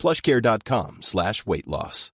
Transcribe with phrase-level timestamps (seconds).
[0.00, 2.10] plushcare.com slash weight loss.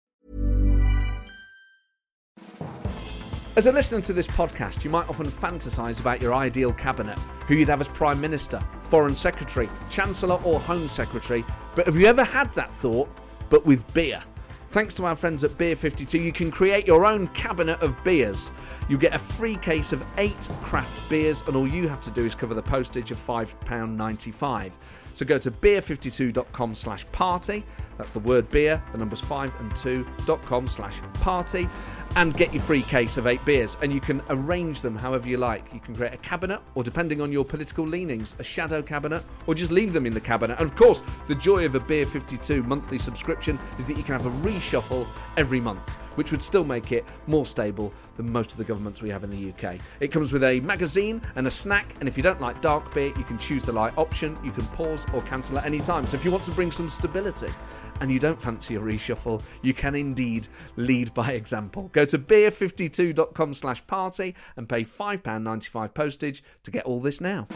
[3.57, 7.19] As a listener to this podcast, you might often fantasize about your ideal cabinet,
[7.49, 11.43] who you'd have as Prime Minister, Foreign Secretary, Chancellor, or Home Secretary.
[11.75, 13.09] But have you ever had that thought,
[13.49, 14.23] but with beer?
[14.73, 18.51] Thanks to our friends at Beer 52, you can create your own cabinet of beers.
[18.91, 22.27] You get a free case of eight craft beers, and all you have to do
[22.27, 24.73] is cover the postage of £5.95.
[25.17, 27.65] So go to beer52.com slash party.
[27.97, 31.71] That's the word beer, the numbers 5 and 2.com slash party.
[32.17, 33.77] And get your free case of eight beers.
[33.83, 35.73] And you can arrange them however you like.
[35.75, 39.55] You can create a cabinet, or depending on your political leanings, a shadow cabinet, or
[39.55, 40.59] just leave them in the cabinet.
[40.59, 44.19] And of course, the joy of a Beer 52 monthly subscription is that you can
[44.19, 48.57] have a reshuffle every month, which would still make it more stable than most of
[48.57, 49.79] the governments we have in the UK.
[50.01, 53.13] It comes with a magazine and a snack, and if you don't like dark beer,
[53.19, 54.39] you can choose the light option.
[54.43, 56.07] You can pause or cancel at any time.
[56.07, 57.53] So if you want to bring some stability
[58.01, 61.91] and you don't fancy a reshuffle, you can indeed lead by example.
[61.93, 67.47] Go to beer52.com slash party and pay £5.95 postage to get all this now.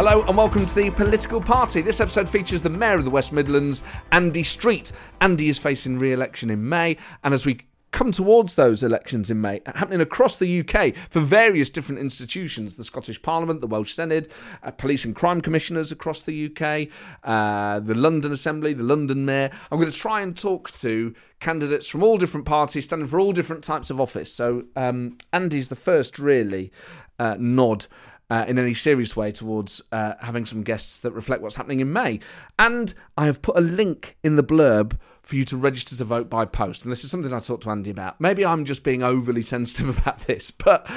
[0.00, 1.82] Hello and welcome to the Political Party.
[1.82, 3.82] This episode features the Mayor of the West Midlands,
[4.12, 4.92] Andy Street.
[5.20, 7.58] Andy is facing re election in May, and as we
[7.90, 12.84] come towards those elections in May, happening across the UK for various different institutions the
[12.84, 14.30] Scottish Parliament, the Welsh Senate,
[14.62, 16.88] uh, police and crime commissioners across the UK,
[17.24, 19.50] uh, the London Assembly, the London Mayor.
[19.70, 23.32] I'm going to try and talk to candidates from all different parties standing for all
[23.32, 24.32] different types of office.
[24.32, 26.72] So um, Andy's the first really
[27.18, 27.86] uh, nod
[28.30, 31.92] uh, in any serious way towards uh, having some guests that reflect what's happening in
[31.92, 32.20] May.
[32.58, 34.98] And I have put a link in the blurb
[35.28, 36.84] for you to register to vote by post.
[36.84, 38.18] And this is something I talked to Andy about.
[38.18, 40.90] Maybe I'm just being overly sensitive about this, but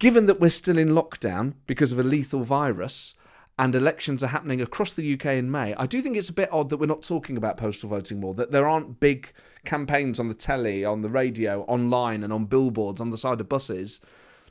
[0.00, 3.14] given that we're still in lockdown because of a lethal virus,
[3.56, 6.52] and elections are happening across the UK in May, I do think it's a bit
[6.52, 9.32] odd that we're not talking about postal voting more, that there aren't big
[9.64, 13.48] campaigns on the telly, on the radio, online, and on billboards on the side of
[13.48, 14.00] buses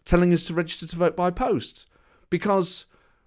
[0.05, 1.85] telling us to register to vote by post
[2.29, 2.85] because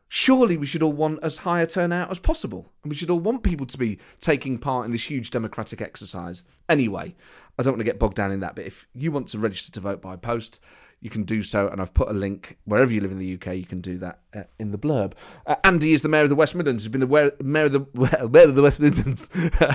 [0.08, 2.70] surely we should all want as high a turnout as possible.
[2.82, 6.42] And we should all want people to be taking part in this huge democratic exercise.
[6.68, 7.14] Anyway,
[7.58, 9.72] I don't want to get bogged down in that, but if you want to register
[9.72, 10.60] to vote by post,
[11.00, 11.68] you can do so.
[11.68, 14.20] And I've put a link wherever you live in the UK, you can do that
[14.34, 15.12] uh, in the blurb.
[15.46, 17.72] Uh, Andy is the Mayor of the West Midlands, he has been the Mayor of
[17.72, 17.86] the,
[18.32, 19.28] mayor of the West Midlands,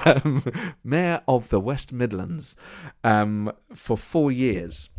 [0.05, 0.43] um,
[0.83, 2.55] Mayor of the West Midlands
[3.03, 4.89] um, for four years.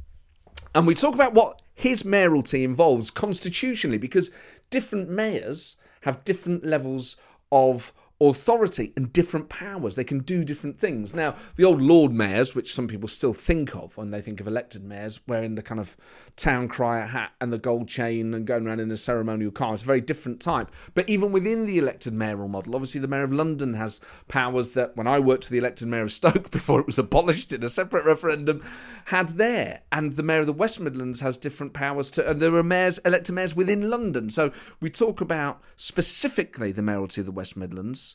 [0.74, 4.30] And we talk about what his mayoralty involves constitutionally because
[4.70, 7.16] different mayors have different levels
[7.52, 9.94] of authority and different powers.
[9.94, 11.14] They can do different things.
[11.14, 14.46] Now, the old Lord mayors, which some people still think of when they think of
[14.46, 15.96] elected mayors, wearing the kind of
[16.36, 19.82] town crier hat and the gold chain and going around in a ceremonial car, it's
[19.82, 20.70] a very different type.
[20.94, 24.96] But even within the elected mayoral model, obviously the Mayor of London has powers that
[24.96, 27.70] when I worked for the elected Mayor of Stoke before it was abolished in a
[27.70, 28.62] separate referendum,
[29.06, 29.80] had there.
[29.90, 32.98] And the Mayor of the West Midlands has different powers to, and there are mayors,
[32.98, 34.28] elected mayors within London.
[34.28, 38.09] So we talk about specifically the mayoralty of the West Midlands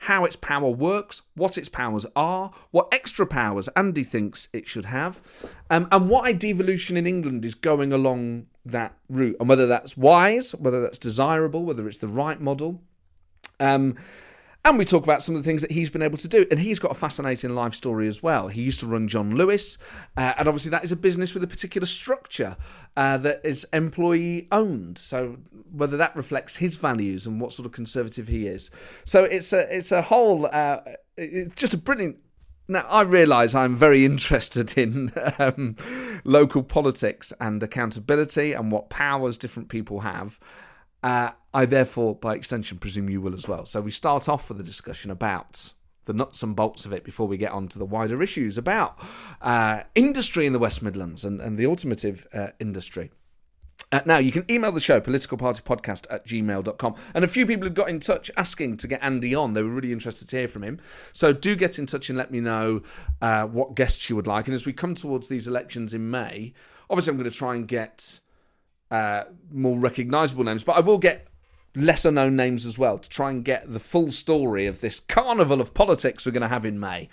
[0.00, 4.84] how its power works, what its powers are, what extra powers Andy thinks it should
[4.86, 5.20] have,
[5.70, 10.54] um, and why devolution in England is going along that route, and whether that's wise,
[10.54, 12.82] whether that's desirable, whether it's the right model.
[13.60, 13.96] Um,
[14.64, 16.46] and we talk about some of the things that he's been able to do.
[16.50, 18.48] And he's got a fascinating life story as well.
[18.48, 19.76] He used to run John Lewis,
[20.16, 22.56] uh, and obviously that is a business with a particular structure
[22.96, 24.96] uh, that is employee owned.
[24.96, 25.36] So
[25.70, 28.70] whether that reflects his values and what sort of conservative he is.
[29.04, 30.80] So it's a it's a whole uh,
[31.16, 32.16] it's just a brilliant.
[32.66, 35.76] Now I realise I'm very interested in um,
[36.24, 40.40] local politics and accountability and what powers different people have.
[41.04, 43.66] Uh, I therefore, by extension, presume you will as well.
[43.66, 45.74] So we start off with a discussion about
[46.06, 48.98] the nuts and bolts of it before we get on to the wider issues about
[49.42, 53.10] uh, industry in the West Midlands and, and the automotive uh, industry.
[53.92, 56.94] Uh, now, you can email the show, politicalpartypodcast at gmail.com.
[57.12, 59.52] And a few people have got in touch asking to get Andy on.
[59.52, 60.80] They were really interested to hear from him.
[61.12, 62.80] So do get in touch and let me know
[63.20, 64.46] uh, what guests you would like.
[64.48, 66.54] And as we come towards these elections in May,
[66.88, 68.20] obviously I'm going to try and get
[68.94, 71.26] uh, more recognisable names, but I will get
[71.74, 75.60] lesser known names as well to try and get the full story of this carnival
[75.60, 77.08] of politics we're going to have in May.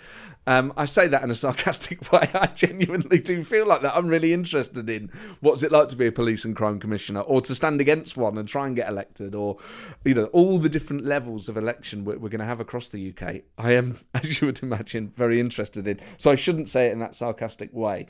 [0.46, 2.28] Um, I say that in a sarcastic way.
[2.34, 3.96] I genuinely do feel like that.
[3.96, 5.10] I'm really interested in
[5.40, 8.36] what's it like to be a police and crime commissioner, or to stand against one
[8.36, 9.58] and try and get elected, or
[10.04, 13.10] you know all the different levels of election we're, we're going to have across the
[13.10, 13.42] UK.
[13.56, 16.00] I am, as you would imagine, very interested in.
[16.18, 18.06] So I shouldn't say it in that sarcastic way.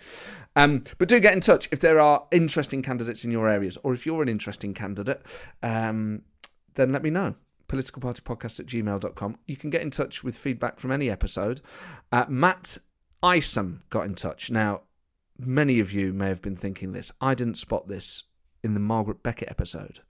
[0.56, 3.93] Um, but do get in touch if there are interesting candidates in your areas, or
[3.93, 5.23] if you're an interesting candidate.
[5.62, 6.23] Um,
[6.75, 7.34] then let me know.
[7.73, 9.39] Politicalpartypodcast at gmail.com.
[9.47, 11.63] You can get in touch with feedback from any episode.
[12.13, 12.77] Uh, Matt
[13.23, 14.51] Isom got in touch.
[14.51, 14.83] Now,
[15.39, 17.11] many of you may have been thinking this.
[17.21, 18.25] I didn't spot this
[18.63, 20.01] in the Margaret Beckett episode.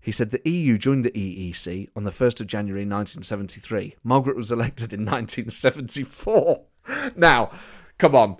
[0.00, 3.96] He said the EU joined the EEC on the 1st of January 1973.
[4.02, 6.62] Margaret was elected in 1974.
[7.16, 7.50] now,
[7.98, 8.38] come on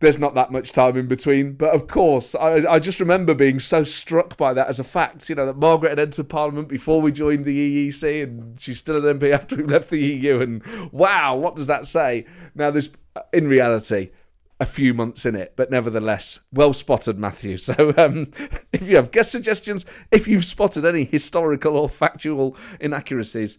[0.00, 1.52] there's not that much time in between.
[1.54, 5.28] But of course, I, I, just remember being so struck by that as a fact.
[5.28, 9.04] You know that Margaret had entered Parliament before we joined the EEC, and she's still
[9.04, 10.40] an MP after we left the EU.
[10.40, 10.62] And
[10.92, 12.26] wow, what does that say?
[12.54, 12.90] Now, there's
[13.32, 14.10] in reality
[14.58, 17.56] a few months in it, but nevertheless, well spotted, Matthew.
[17.66, 18.26] So, um,
[18.72, 23.58] if you have guest suggestions, if you've spotted any historical or factual inaccuracies,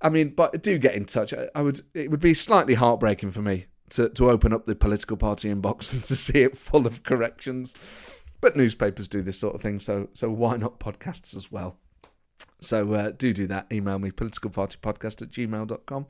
[0.00, 1.34] I mean, but do get in touch.
[1.34, 1.80] I, I would.
[1.94, 5.92] It would be slightly heartbreaking for me to, to open up the political party inbox
[5.92, 7.74] and to see it full of corrections.
[8.40, 11.76] But newspapers do this sort of thing, so so why not podcasts as well?
[12.60, 13.66] So uh, do do that.
[13.72, 16.06] Email me, politicalpartypodcast at gmail.com.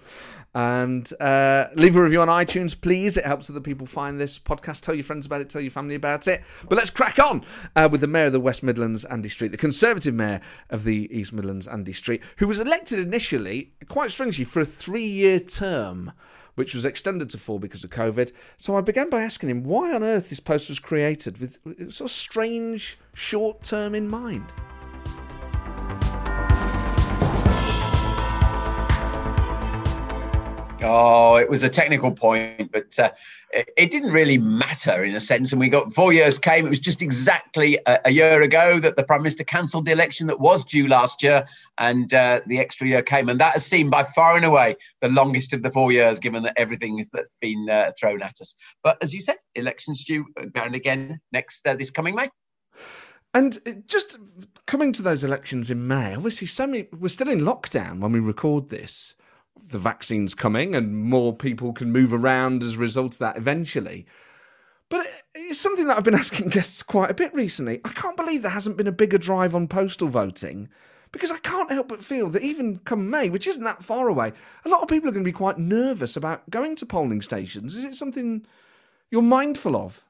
[0.55, 3.19] And uh, leave a review on iTunes, please.
[3.19, 4.81] It helps other people find this podcast.
[4.81, 6.43] Tell your friends about it, tell your family about it.
[6.69, 7.44] But let's crack on
[7.76, 10.40] uh, with the Mayor of the West Midlands, Andy Street, the Conservative Mayor
[10.70, 15.06] of the East Midlands, Andy Street, who was elected initially, quite strangely, for a three
[15.06, 16.12] year term
[16.54, 18.32] which was extended to four because of COVID.
[18.58, 21.58] So I began by asking him why on earth this post was created with
[21.93, 24.52] sort of strange short term in mind.
[30.84, 33.11] Oh, it was a technical point, but uh,
[33.52, 35.52] it, it, didn't really matter in a sense.
[35.52, 36.67] And we got four years came.
[36.67, 40.26] It was just exactly a, a year ago that the Prime Minister cancelled the election
[40.26, 41.46] that was due last year,
[41.79, 43.29] and uh, the extra year came.
[43.29, 46.43] And that has seemed by far and away the longest of the four years, given
[46.43, 48.55] that everything is, that's been uh, thrown at us.
[48.82, 52.29] But as you said, elections due again next uh, this coming May.
[53.34, 54.19] And just
[54.67, 58.20] coming to those elections in May, obviously, so many we're still in lockdown when we
[58.20, 59.14] record this
[59.72, 64.06] the vaccine's coming and more people can move around as a result of that eventually.
[64.88, 67.80] But it's something that I've been asking guests quite a bit recently.
[67.84, 70.69] I can't believe there hasn't been a bigger drive on postal voting
[71.12, 74.32] because I can't help but feel that even come May, which isn't that far away,
[74.64, 77.76] a lot of people are going to be quite nervous about going to polling stations.
[77.76, 78.46] Is it something
[79.10, 80.02] you're mindful of?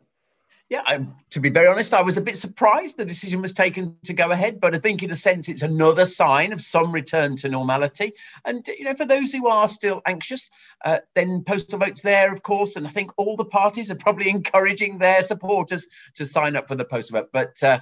[0.69, 3.97] Yeah, I, to be very honest, I was a bit surprised the decision was taken
[4.05, 7.37] to go ahead, but I think in a sense it's another sign of some return
[7.37, 8.15] to normality.
[8.45, 10.51] And you know, for those who are still anxious,
[10.85, 14.31] uh, then postal votes there, of course, and I think all the parties are probably
[14.31, 17.29] encouraging their supporters to sign up for the postal vote.
[17.33, 17.81] But uh,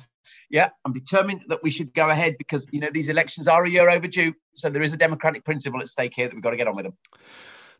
[0.51, 3.71] yeah, I'm determined that we should go ahead because you know these elections are a
[3.71, 6.57] year overdue, so there is a democratic principle at stake here that we've got to
[6.57, 6.97] get on with them.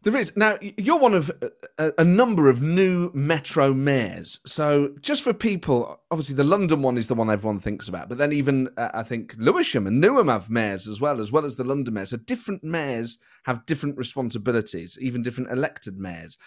[0.03, 0.35] There is.
[0.35, 1.31] Now, you're one of
[1.77, 4.41] a, a, number of new metro mayors.
[4.47, 8.09] So, just for people, obviously, the London one is the one everyone thinks about.
[8.09, 11.45] But then, even uh, I think Lewisham and Newham have mayors as well, as well
[11.45, 12.11] as the London mayors.
[12.11, 16.39] So, different mayors have different responsibilities, even different elected mayors.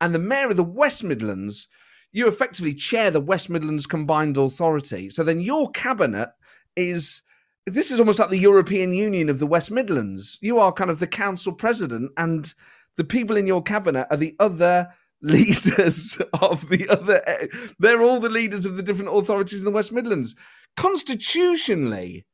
[0.00, 1.68] And the mayor of the West Midlands,
[2.12, 5.10] you effectively chair the West Midlands Combined Authority.
[5.10, 6.30] So, then your cabinet
[6.76, 7.20] is
[7.66, 10.38] this is almost like the European Union of the West Midlands.
[10.40, 12.52] You are kind of the council president and
[12.96, 17.22] the people in your cabinet are the other leaders of the other.
[17.78, 20.34] They're all the leaders of the different authorities in the West Midlands.
[20.76, 22.26] Constitutionally,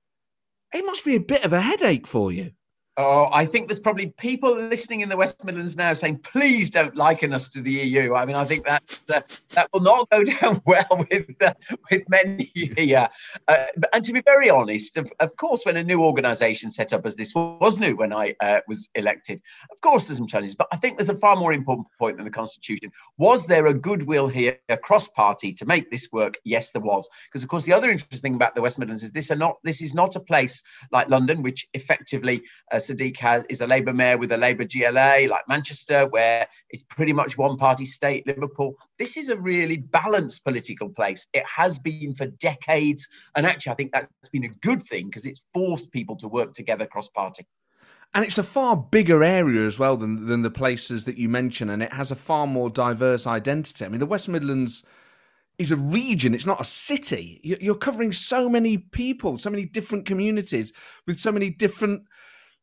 [0.72, 2.52] it must be a bit of a headache for you.
[3.00, 6.96] Oh, I think there's probably people listening in the West Midlands now saying, "Please don't
[6.96, 10.24] liken us to the EU." I mean, I think that uh, that will not go
[10.40, 11.54] down well with uh,
[11.92, 13.08] with many here.
[13.46, 17.06] Uh, and to be very honest, of, of course, when a new organisation set up
[17.06, 20.56] as this was new when I uh, was elected, of course there's some challenges.
[20.56, 22.90] But I think there's a far more important point than the constitution.
[23.16, 26.38] Was there a goodwill here across party to make this work?
[26.42, 27.08] Yes, there was.
[27.28, 29.58] Because of course, the other interesting thing about the West Midlands is this are not
[29.62, 33.92] this is not a place like London, which effectively uh, Sadiq has is a Labour
[33.92, 38.74] mayor with a Labour GLA, like Manchester, where it's pretty much one party state, Liverpool.
[38.98, 41.26] This is a really balanced political place.
[41.32, 43.06] It has been for decades.
[43.36, 46.54] And actually, I think that's been a good thing because it's forced people to work
[46.54, 47.46] together cross party.
[48.14, 51.68] And it's a far bigger area as well than, than the places that you mention,
[51.68, 53.84] and it has a far more diverse identity.
[53.84, 54.82] I mean, the West Midlands
[55.58, 57.40] is a region, it's not a city.
[57.42, 60.72] You're covering so many people, so many different communities
[61.06, 62.02] with so many different,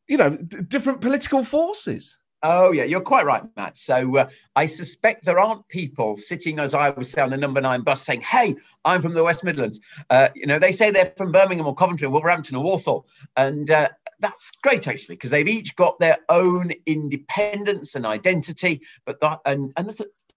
[0.08, 2.18] you know, d- different political forces.
[2.42, 3.76] Oh, yeah, you're quite right, Matt.
[3.76, 7.80] So uh, I suspect there aren't people sitting, as I was on the number nine
[7.80, 9.80] bus saying, Hey, I'm from the West Midlands.
[10.10, 13.06] Uh, you know, they say they're from Birmingham or Coventry or Wolverhampton or Walsall.
[13.36, 13.88] And uh,
[14.20, 18.82] that's great, actually, because they've each got their own independence and identity.
[19.06, 19.90] But that, and, and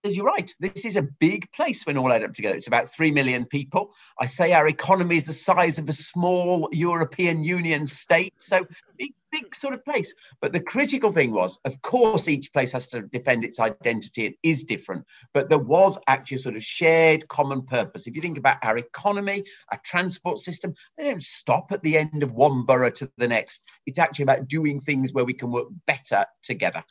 [0.04, 0.54] you're right.
[0.60, 2.56] This is a big place when all add up together.
[2.56, 3.94] It's about 3 million people.
[4.20, 8.34] I say our economy is the size of a small European Union state.
[8.38, 8.66] So
[8.98, 10.14] big, big sort of place.
[10.42, 14.26] But the critical thing was, of course, each place has to defend its identity.
[14.26, 15.06] It is different.
[15.34, 18.08] But there was actually a sort of shared common purpose.
[18.08, 22.24] If you think about our economy, our transport system, they don't stop at the end
[22.24, 23.64] of one borough to the next.
[23.86, 26.84] It's actually about doing things where we can work better together.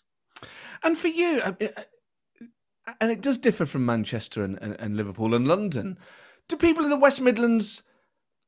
[0.83, 1.43] And for you,
[3.01, 5.99] and it does differ from Manchester and, and, and, Liverpool and London.
[6.49, 7.83] Do people in the West Midlands?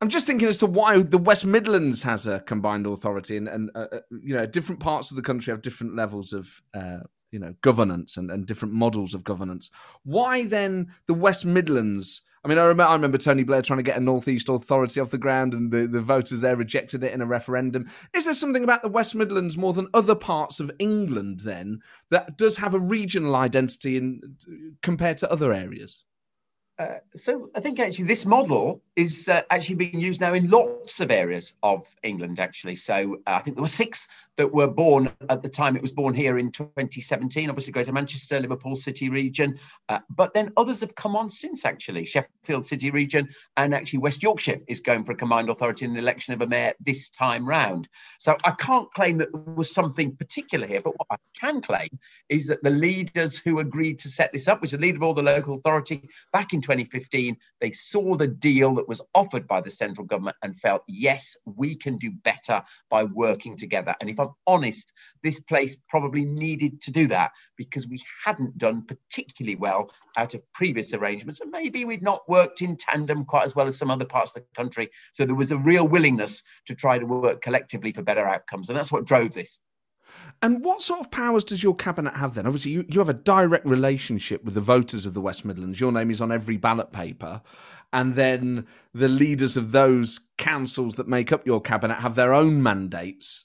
[0.00, 3.70] I'm just thinking as to why the West Midlands has a combined authority, and, and
[3.74, 7.38] uh, uh you know, different parts of the country have different levels of uh, you
[7.38, 9.70] know governance and, and different models of governance.
[10.04, 12.22] Why then the West Midlands?
[12.42, 15.10] I mean, I remember, I remember Tony Blair trying to get a Northeast Authority off
[15.10, 17.90] the ground, and the, the voters there rejected it in a referendum.
[18.14, 22.38] Is there something about the West Midlands more than other parts of England then that
[22.38, 24.36] does have a regional identity in,
[24.80, 26.02] compared to other areas?
[26.80, 30.98] Uh, so I think actually this model is uh, actually being used now in lots
[31.00, 32.40] of areas of England.
[32.40, 34.08] Actually, so uh, I think there were six
[34.38, 37.50] that were born at the time it was born here in 2017.
[37.50, 39.58] Obviously, Greater Manchester, Liverpool City region,
[39.90, 41.66] uh, but then others have come on since.
[41.66, 45.92] Actually, Sheffield City region and actually West Yorkshire is going for a combined authority in
[45.92, 47.88] the election of a mayor this time round.
[48.18, 51.90] So I can't claim that there was something particular here, but what I can claim
[52.30, 55.02] is that the leaders who agreed to set this up, which is the leader of
[55.02, 59.60] all the local authority back in 2015, they saw the deal that was offered by
[59.60, 63.94] the central government and felt, yes, we can do better by working together.
[64.00, 64.92] And if I'm honest,
[65.24, 70.52] this place probably needed to do that because we hadn't done particularly well out of
[70.52, 71.40] previous arrangements.
[71.40, 74.42] And maybe we'd not worked in tandem quite as well as some other parts of
[74.42, 74.90] the country.
[75.12, 78.68] So there was a real willingness to try to work collectively for better outcomes.
[78.68, 79.58] And that's what drove this.
[80.42, 82.46] And what sort of powers does your cabinet have then?
[82.46, 85.80] Obviously, you, you have a direct relationship with the voters of the West Midlands.
[85.80, 87.42] Your name is on every ballot paper.
[87.92, 92.62] And then the leaders of those councils that make up your cabinet have their own
[92.62, 93.44] mandates.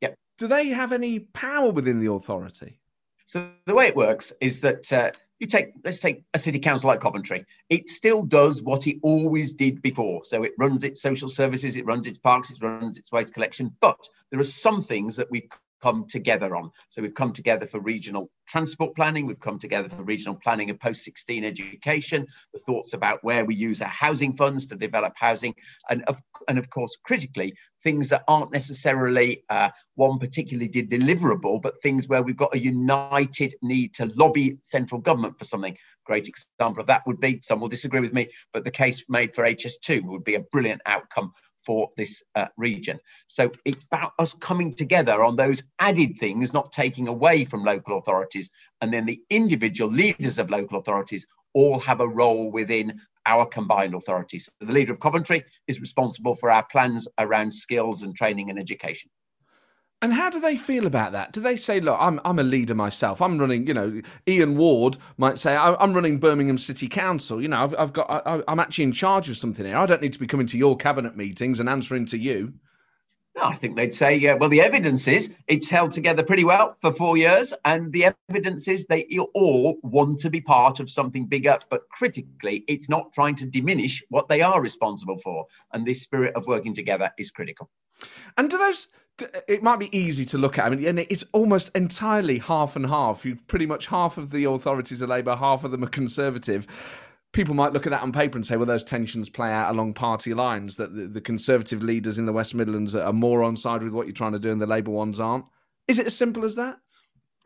[0.00, 0.14] Yep.
[0.38, 2.78] Do they have any power within the authority?
[3.26, 6.88] So the way it works is that uh, you take let's take a city council
[6.88, 7.44] like Coventry.
[7.68, 10.24] It still does what it always did before.
[10.24, 13.74] So it runs its social services, it runs its parks, it runs its waste collection.
[13.80, 15.48] But there are some things that we've
[15.82, 16.70] come together on.
[16.88, 20.80] So we've come together for regional transport planning, we've come together for regional planning of
[20.80, 25.54] post 16 education, the thoughts about where we use our housing funds to develop housing,
[25.88, 31.80] and of, and of course, critically, things that aren't necessarily uh, one particularly deliverable, but
[31.82, 35.76] things where we've got a united need to lobby central government for something.
[36.04, 39.34] Great example of that would be, some will disagree with me, but the case made
[39.34, 41.32] for HS2 would be a brilliant outcome
[41.64, 42.98] for this uh, region.
[43.26, 47.98] So it's about us coming together on those added things, not taking away from local
[47.98, 48.50] authorities.
[48.80, 53.94] And then the individual leaders of local authorities all have a role within our combined
[53.94, 54.46] authorities.
[54.46, 58.58] So the leader of Coventry is responsible for our plans around skills and training and
[58.58, 59.10] education.
[60.02, 61.32] And how do they feel about that?
[61.32, 63.20] Do they say, "Look, I'm I'm a leader myself.
[63.20, 67.42] I'm running." You know, Ian Ward might say, "I'm running Birmingham City Council.
[67.42, 69.76] You know, I've, I've got I, I'm actually in charge of something here.
[69.76, 72.54] I don't need to be coming to your cabinet meetings and answering to you."
[73.36, 76.76] No, I think they'd say, uh, well, the evidence is it's held together pretty well
[76.80, 81.26] for four years, and the evidence is they all want to be part of something
[81.26, 81.58] bigger.
[81.68, 86.34] But critically, it's not trying to diminish what they are responsible for, and this spirit
[86.34, 87.70] of working together is critical.
[88.36, 88.88] And do those
[89.48, 90.66] it might be easy to look at.
[90.66, 93.24] I mean, and it's almost entirely half and half.
[93.24, 96.66] You pretty much half of the authorities are Labour, half of them are Conservative.
[97.32, 99.94] People might look at that on paper and say, well, those tensions play out along
[99.94, 100.76] party lines.
[100.76, 104.06] That the, the Conservative leaders in the West Midlands are more on side with what
[104.06, 105.44] you're trying to do, and the Labour ones aren't.
[105.86, 106.78] Is it as simple as that?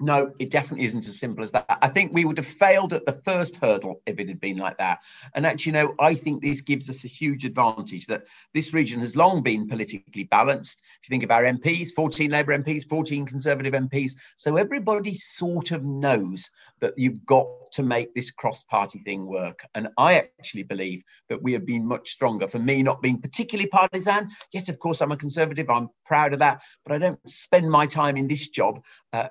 [0.01, 1.79] No, it definitely isn't as simple as that.
[1.81, 4.77] I think we would have failed at the first hurdle if it had been like
[4.79, 4.99] that.
[5.35, 8.25] And actually, know, I think this gives us a huge advantage that
[8.55, 10.83] this region has long been politically balanced.
[11.01, 14.17] If you think of our MPs, 14 Labour MPs, 14 Conservative MPs.
[14.35, 19.65] So everybody sort of knows that you've got to make this cross party thing work.
[19.77, 22.49] And I actually believe that we have been much stronger.
[22.49, 26.41] For me, not being particularly partisan, yes, of course, I'm a Conservative, I'm proud of
[26.41, 28.83] that, but I don't spend my time in this job.
[29.13, 29.29] Uh,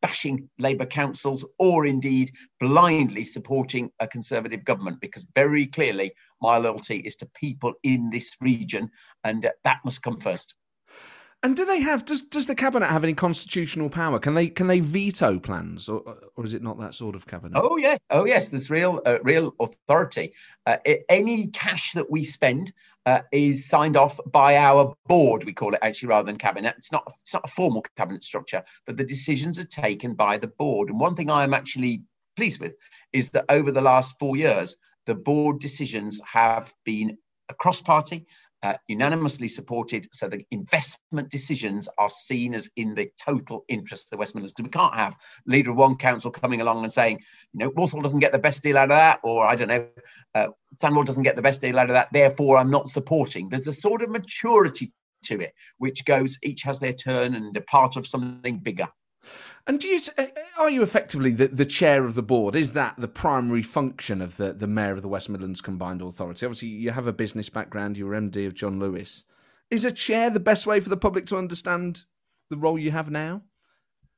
[0.00, 6.98] bashing Labour councils or indeed blindly supporting a Conservative government, because very clearly my loyalty
[6.98, 8.90] is to people in this region,
[9.24, 10.54] and that must come first.
[11.44, 12.04] And do they have?
[12.04, 14.18] Does does the cabinet have any constitutional power?
[14.18, 16.02] Can they can they veto plans, or
[16.34, 17.60] or is it not that sort of cabinet?
[17.62, 18.48] Oh yes, oh yes.
[18.48, 20.32] There's real uh, real authority.
[20.66, 20.78] Uh,
[21.08, 22.72] any cash that we spend
[23.06, 25.44] uh, is signed off by our board.
[25.44, 26.74] We call it actually rather than cabinet.
[26.76, 30.48] It's not it's not a formal cabinet structure, but the decisions are taken by the
[30.48, 30.88] board.
[30.88, 32.02] And one thing I am actually
[32.36, 32.74] pleased with
[33.12, 34.74] is that over the last four years,
[35.06, 37.16] the board decisions have been
[37.48, 38.26] across party
[38.62, 44.10] uh, unanimously supported so the investment decisions are seen as in the total interest of
[44.10, 44.54] the West Midlands.
[44.60, 47.20] We can't have leader of one council coming along and saying,
[47.52, 49.86] you know, Walsall doesn't get the best deal out of that, or I don't know,
[50.34, 50.48] uh,
[50.82, 53.48] Sandwell doesn't get the best deal out of that, therefore I'm not supporting.
[53.48, 54.92] There's a sort of maturity
[55.24, 58.88] to it, which goes, each has their turn and a part of something bigger.
[59.66, 60.00] And do you
[60.58, 62.56] are you effectively the, the chair of the board?
[62.56, 66.46] Is that the primary function of the, the mayor of the West Midlands Combined Authority?
[66.46, 67.98] Obviously, you have a business background.
[67.98, 69.24] You were MD of John Lewis.
[69.70, 72.04] Is a chair the best way for the public to understand
[72.48, 73.42] the role you have now?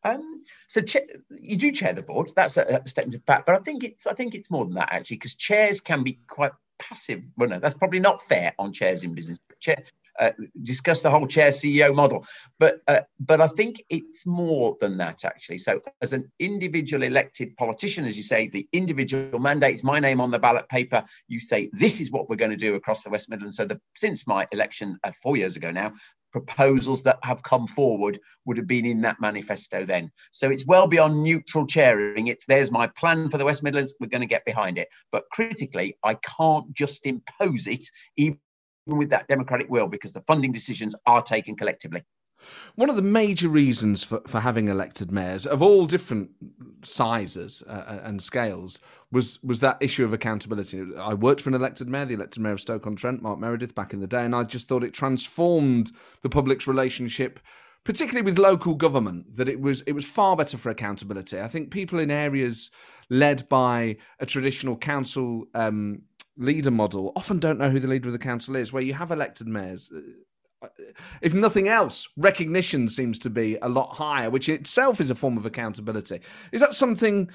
[0.05, 1.00] Um, so cha-
[1.31, 2.31] you do chair the board.
[2.35, 4.93] That's a, a step back, but I think it's I think it's more than that
[4.93, 7.23] actually, because chairs can be quite passive.
[7.37, 9.38] Well, no, that's probably not fair on chairs in business.
[9.61, 9.85] Chair,
[10.19, 10.31] uh,
[10.62, 12.26] discuss the whole chair CEO model.
[12.59, 15.59] But uh, but I think it's more than that actually.
[15.59, 20.31] So as an individual elected politician, as you say, the individual mandates my name on
[20.31, 21.05] the ballot paper.
[21.29, 23.57] You say this is what we're going to do across the West Midlands.
[23.57, 25.93] So the, since my election uh, four years ago now,
[26.33, 30.11] proposals that have come forward would have been in that manifesto then.
[30.31, 32.29] So it's well beyond neutral chairing.
[32.29, 33.95] It's there's my plan for the West Midlands.
[34.00, 34.88] We're going to get behind it.
[35.12, 37.87] But critically, I can't just impose it,
[38.87, 42.03] with that democratic will because the funding decisions are taken collectively.
[42.75, 46.31] One of the major reasons for, for having elected mayors of all different
[46.83, 48.79] sizes uh, uh, and scales
[49.13, 50.83] was was that issue of accountability.
[50.99, 53.75] I worked for an elected mayor, the elected mayor of Stoke on Trent, Mark Meredith,
[53.75, 57.41] back in the day, and I just thought it transformed the public's relationship,
[57.85, 59.37] particularly with local government.
[59.37, 61.40] That it was it was far better for accountability.
[61.40, 62.71] I think people in areas
[63.11, 66.03] led by a traditional council um,
[66.40, 69.11] leader model often don't know who the leader of the council is, where you have
[69.11, 69.92] elected mayors.
[69.94, 70.68] Uh,
[71.22, 75.38] if nothing else, recognition seems to be a lot higher, which itself is a form
[75.38, 76.20] of accountability.
[76.53, 77.31] Is that something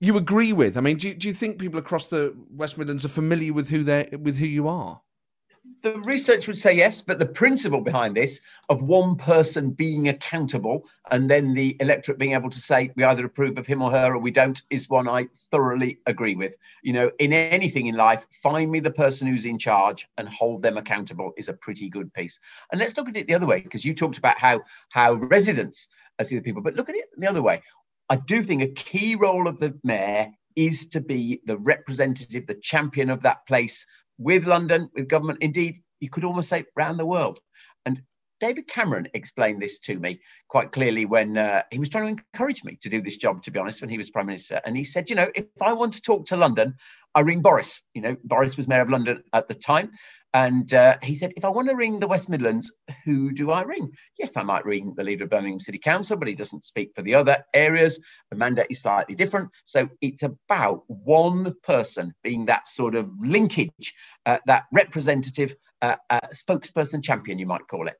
[0.00, 0.76] you agree with?
[0.76, 3.68] I mean, do you, do you think people across the West Midlands are familiar with
[3.68, 5.00] who they with who you are?
[5.82, 10.86] The research would say yes, but the principle behind this of one person being accountable
[11.10, 14.14] and then the electorate being able to say we either approve of him or her
[14.14, 16.56] or we don't is one I thoroughly agree with.
[16.82, 20.62] You know, in anything in life, find me the person who's in charge and hold
[20.62, 22.38] them accountable is a pretty good piece.
[22.72, 25.88] And let's look at it the other way because you talked about how how residents
[26.22, 27.62] see the people, but look at it the other way.
[28.08, 32.54] I do think a key role of the mayor is to be the representative, the
[32.54, 33.86] champion of that place
[34.18, 37.40] with London, with government, indeed, you could almost say around the world.
[37.86, 38.02] And
[38.40, 42.62] David Cameron explained this to me quite clearly when uh, he was trying to encourage
[42.62, 44.60] me to do this job, to be honest, when he was Prime Minister.
[44.64, 46.74] And he said, you know, if I want to talk to London,
[47.18, 47.82] I ring Boris.
[47.94, 49.90] You know, Boris was Mayor of London at the time.
[50.32, 52.72] And uh, he said, if I want to ring the West Midlands,
[53.04, 53.90] who do I ring?
[54.16, 57.02] Yes, I might ring the leader of Birmingham City Council, but he doesn't speak for
[57.02, 57.98] the other areas.
[58.30, 59.50] The mandate is slightly different.
[59.64, 66.20] So it's about one person being that sort of linkage, uh, that representative uh, uh
[66.32, 67.96] spokesperson champion, you might call it.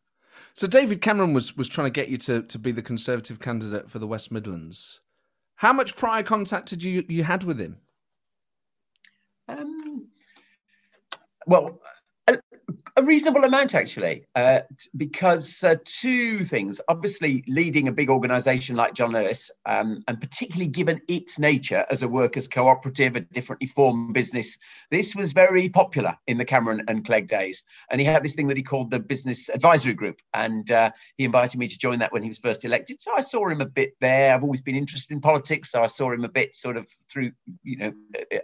[0.54, 3.90] So David Cameron was was trying to get you to, to be the Conservative candidate
[3.90, 5.00] for the West Midlands.
[5.57, 7.78] How much prior contact did you you had with him?
[9.48, 10.08] Um,
[11.46, 11.80] well,
[12.96, 14.61] a reasonable amount, actually, uh,
[14.96, 16.81] because uh, two things.
[16.88, 22.02] Obviously, leading a big organization like John Lewis, um, and particularly given its nature as
[22.02, 24.59] a workers' cooperative, a differently formed business,
[24.90, 27.62] this was very popular in the Cameron and Clegg days.
[27.90, 30.20] And he had this thing that he called the Business Advisory Group.
[30.35, 33.00] And uh, he invited me to join that when he was first elected.
[33.00, 34.35] So I saw him a bit there.
[34.35, 35.70] I've always been interested in politics.
[35.70, 37.92] So I saw him a bit sort of through, you know,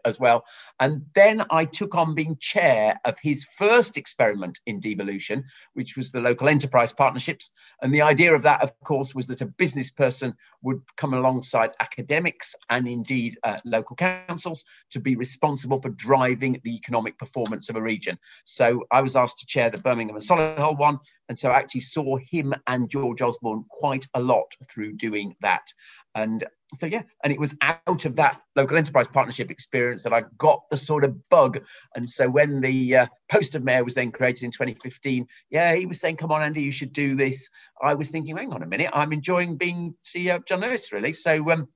[0.05, 0.45] as well.
[0.81, 6.13] And then I took on being chair of his first experiment in devolution, which was
[6.13, 7.51] the local enterprise partnerships.
[7.83, 11.71] And the idea of that, of course, was that a business person would come alongside
[11.81, 17.75] academics and indeed uh, local councils to be responsible for driving the economic performance of
[17.75, 18.17] a region.
[18.45, 21.01] So I was asked to chair the Birmingham and Solihull one.
[21.29, 25.67] And so I actually saw him and George Osborne quite a lot through doing that.
[26.15, 30.25] And so, yeah, and it was out of that local enterprise partnership experience that I
[30.39, 31.61] got the sort of bug.
[31.97, 35.87] And so, when the uh, post of mayor was then created in 2015, yeah, he
[35.87, 37.49] was saying, Come on, Andy, you should do this.
[37.83, 41.13] I was thinking, Hang on a minute, I'm enjoying being CEO of John Lewis, really.
[41.13, 41.69] So, um,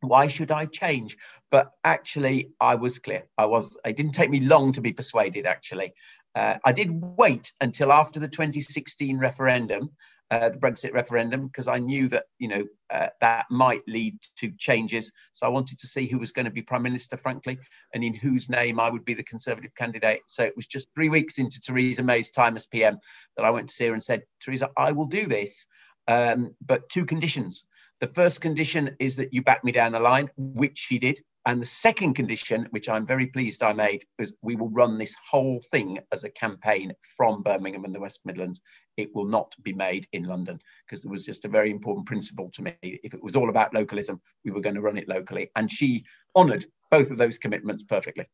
[0.00, 1.16] why should I change?
[1.50, 3.24] But actually, I was clear.
[3.38, 3.76] I was.
[3.84, 5.46] It didn't take me long to be persuaded.
[5.46, 5.94] Actually,
[6.36, 9.90] uh, I did wait until after the 2016 referendum,
[10.30, 14.52] uh, the Brexit referendum, because I knew that you know uh, that might lead to
[14.58, 15.10] changes.
[15.32, 17.58] So I wanted to see who was going to be prime minister, frankly,
[17.94, 20.20] and in whose name I would be the Conservative candidate.
[20.26, 22.98] So it was just three weeks into Theresa May's time as PM
[23.38, 25.66] that I went to see her and said, Theresa, I will do this,
[26.06, 27.64] um, but two conditions.
[28.00, 31.22] The first condition is that you back me down the line, which she did.
[31.46, 35.14] And the second condition, which I'm very pleased I made, was we will run this
[35.30, 38.60] whole thing as a campaign from Birmingham and the West Midlands.
[38.96, 42.50] It will not be made in London because there was just a very important principle
[42.54, 42.74] to me.
[42.82, 45.50] If it was all about localism, we were going to run it locally.
[45.54, 46.04] And she
[46.34, 48.26] honoured both of those commitments perfectly.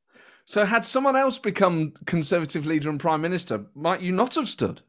[0.46, 4.81] So, had someone else become Conservative leader and Prime Minister, might you not have stood?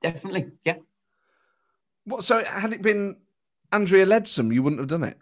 [0.00, 0.76] Definitely, yeah.
[2.04, 2.22] What?
[2.22, 3.16] So, had it been
[3.72, 5.18] Andrea Leadsom, you wouldn't have done it?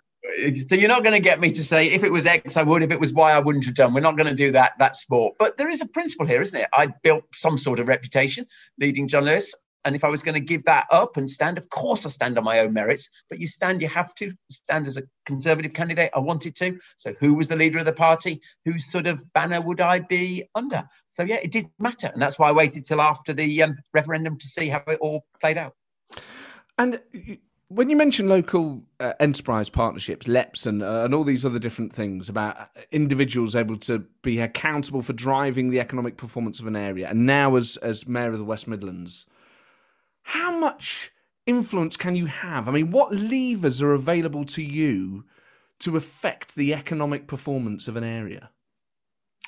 [0.66, 2.82] So you're not going to get me to say if it was X, I would.
[2.82, 3.92] If it was Y, I wouldn't have done.
[3.92, 4.72] We're not going to do that.
[4.78, 5.34] That sport.
[5.38, 6.68] But there is a principle here, isn't it?
[6.72, 8.46] I built some sort of reputation
[8.78, 9.54] leading John Lewis.
[9.84, 12.38] And if I was going to give that up and stand, of course I stand
[12.38, 13.08] on my own merits.
[13.28, 16.12] But you stand, you have to stand as a conservative candidate.
[16.14, 16.78] I wanted to.
[16.96, 18.40] So who was the leader of the party?
[18.64, 20.84] Whose sort of banner would I be under?
[21.08, 24.38] So yeah, it did matter, and that's why I waited till after the um, referendum
[24.38, 25.74] to see how it all played out.
[26.78, 27.00] And
[27.74, 31.92] when you mention local uh, enterprise partnerships, LEPs, and, uh, and all these other different
[31.92, 37.08] things about individuals able to be accountable for driving the economic performance of an area,
[37.08, 39.26] and now as as mayor of the West Midlands,
[40.22, 41.12] how much
[41.46, 42.68] influence can you have?
[42.68, 45.24] I mean, what levers are available to you
[45.80, 48.50] to affect the economic performance of an area?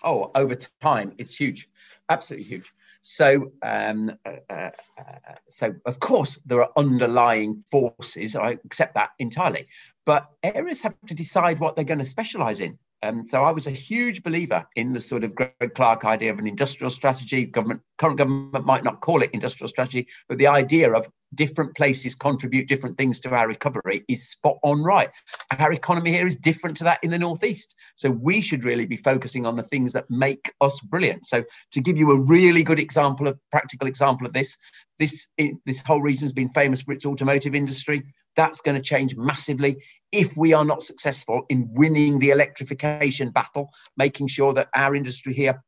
[0.02, 1.68] Oh, over time, it's huge,
[2.08, 2.72] absolutely huge.
[3.06, 8.34] So, um, uh, uh, uh, so of course there are underlying forces.
[8.34, 9.68] I accept that entirely,
[10.06, 12.78] but areas have to decide what they're going to specialise in.
[13.04, 16.38] Um, so I was a huge believer in the sort of Greg Clark idea of
[16.38, 17.44] an industrial strategy.
[17.44, 22.14] Government, current government might not call it industrial strategy, but the idea of different places
[22.14, 25.10] contribute different things to our recovery is spot on right.
[25.58, 28.96] Our economy here is different to that in the northeast, so we should really be
[28.96, 31.26] focusing on the things that make us brilliant.
[31.26, 34.56] So to give you a really good example of practical example of this,
[34.98, 35.26] this
[35.66, 38.02] this whole region has been famous for its automotive industry.
[38.36, 39.76] That's going to change massively
[40.12, 45.34] if we are not successful in winning the electrification battle, making sure that our industry
[45.34, 45.62] here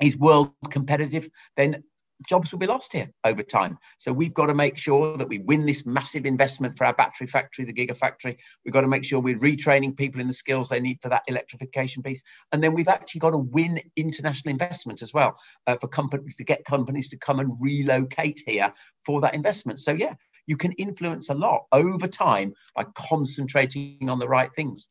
[0.00, 1.82] is world competitive, then
[2.28, 3.78] jobs will be lost here over time.
[3.98, 7.26] So we've got to make sure that we win this massive investment for our battery
[7.26, 8.36] factory, the Gigafactory.
[8.64, 11.22] We've got to make sure we're retraining people in the skills they need for that
[11.26, 12.22] electrification piece.
[12.52, 16.44] And then we've actually got to win international investment as well uh, for companies to
[16.44, 18.72] get companies to come and relocate here
[19.04, 19.80] for that investment.
[19.80, 20.14] So yeah,
[20.46, 24.86] you can influence a lot over time by concentrating on the right things.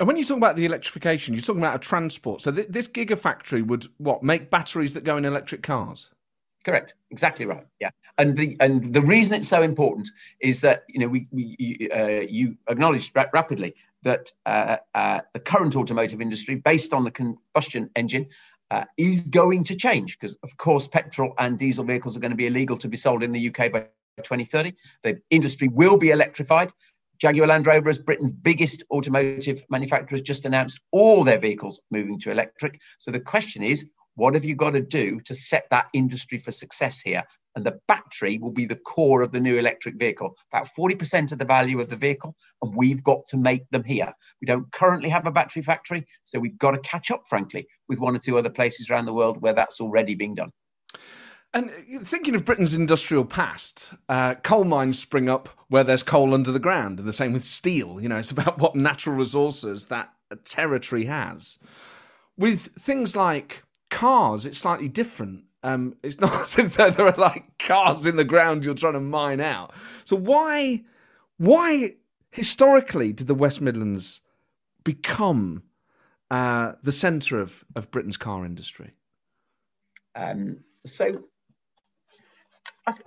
[0.00, 2.42] And when you talk about the electrification, you're talking about a transport.
[2.42, 6.10] So th- this gigafactory would what make batteries that go in electric cars?
[6.64, 6.94] Correct.
[7.10, 7.66] Exactly right.
[7.80, 7.90] Yeah.
[8.18, 10.08] And the and the reason it's so important
[10.40, 15.40] is that you know we, we uh, you acknowledged ra- rapidly that uh, uh, the
[15.40, 18.26] current automotive industry, based on the combustion engine,
[18.70, 22.36] uh, is going to change because, of course, petrol and diesel vehicles are going to
[22.36, 23.86] be illegal to be sold in the UK by
[24.22, 24.72] 2030.
[25.02, 26.72] The industry will be electrified.
[27.20, 32.18] Jaguar Land Rover, as Britain's biggest automotive manufacturer, has just announced all their vehicles moving
[32.20, 32.80] to electric.
[32.98, 36.52] So the question is, what have you got to do to set that industry for
[36.52, 37.22] success here?
[37.56, 41.38] And the battery will be the core of the new electric vehicle, about 40% of
[41.38, 42.34] the value of the vehicle.
[42.62, 44.12] And we've got to make them here.
[44.40, 48.00] We don't currently have a battery factory, so we've got to catch up, frankly, with
[48.00, 50.50] one or two other places around the world where that's already being done.
[51.54, 51.70] And
[52.02, 56.58] thinking of Britain's industrial past, uh, coal mines spring up where there's coal under the
[56.58, 58.00] ground, and the same with steel.
[58.00, 60.12] You know, it's about what natural resources that
[60.44, 61.60] territory has.
[62.36, 65.44] With things like cars, it's slightly different.
[65.62, 69.00] Um, it's not as if there are like cars in the ground you're trying to
[69.00, 69.72] mine out.
[70.04, 70.82] So why,
[71.38, 71.94] why
[72.32, 74.22] historically did the West Midlands
[74.82, 75.62] become
[76.32, 78.90] uh, the centre of, of Britain's car industry?
[80.16, 81.24] Um, so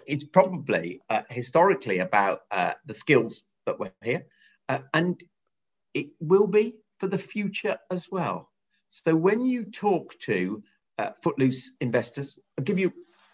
[0.06, 4.26] it's probably uh, historically about uh, the skills that were here,
[4.70, 5.22] uh, and
[5.94, 8.50] it will be for the future as well.
[8.90, 10.64] So when you talk to
[10.98, 12.92] uh, footloose investors, I'll give you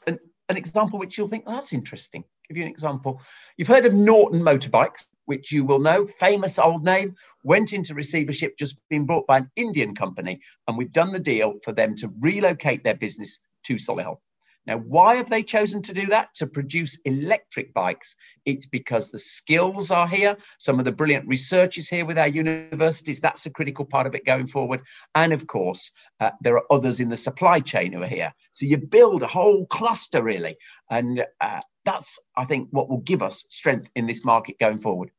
[0.07, 2.23] an, an example which you'll think oh, that's interesting.
[2.23, 3.21] I'll give you an example.
[3.57, 5.05] You've heard of Norton motorbikes.
[5.25, 9.51] which you will know, famous old name, went into receivership, just being bought by an
[9.55, 10.41] Indian company.
[10.67, 14.17] And we've done the deal for them to relocate their business to Solihull.
[14.65, 16.33] Now, why have they chosen to do that?
[16.35, 18.15] To produce electric bikes.
[18.45, 20.37] It's because the skills are here.
[20.57, 23.19] Some of the brilliant research is here with our universities.
[23.19, 24.81] That's a critical part of it going forward.
[25.15, 28.33] And of course, uh, there are others in the supply chain who are here.
[28.51, 30.55] So you build a whole cluster, really.
[30.89, 35.11] And uh, that's, I think, what will give us strength in this market going forward.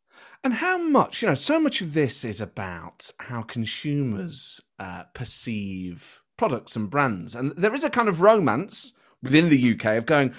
[0.42, 6.20] And how much, you know, so much of this is about how consumers uh, perceive
[6.36, 7.34] products and brands.
[7.34, 8.92] And there is a kind of romance
[9.24, 10.34] within the UK of going.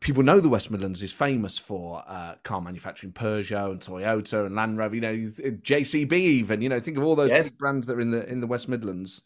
[0.00, 4.54] People know the West Midlands is famous for uh, car manufacturing, Peugeot and Toyota and
[4.54, 4.94] Land Rover.
[4.94, 6.60] You know, JCB even.
[6.60, 7.50] You know, think of all those yes.
[7.50, 9.22] big brands that are in the in the West Midlands.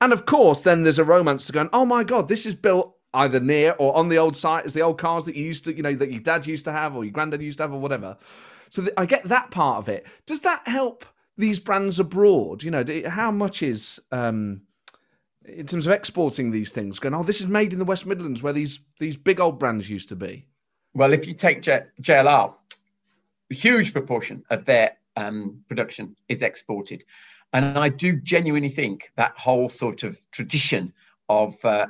[0.00, 1.70] And of course, then there's a romance to going.
[1.72, 4.80] Oh my God, this is built either near or on the old site as the
[4.80, 7.04] old cars that you used to, you know, that your dad used to have or
[7.04, 8.16] your granddad used to have or whatever.
[8.70, 10.06] So I get that part of it.
[10.26, 11.04] Does that help
[11.36, 12.62] these brands abroad?
[12.62, 14.62] You know, how much is um,
[15.46, 18.42] in terms of exporting these things, going, oh, this is made in the West Midlands
[18.42, 20.46] where these these big old brands used to be?
[20.94, 22.54] Well, if you take J- JLR,
[23.50, 27.04] a huge proportion of their um, production is exported.
[27.52, 30.92] And I do genuinely think that whole sort of tradition
[31.28, 31.86] of uh,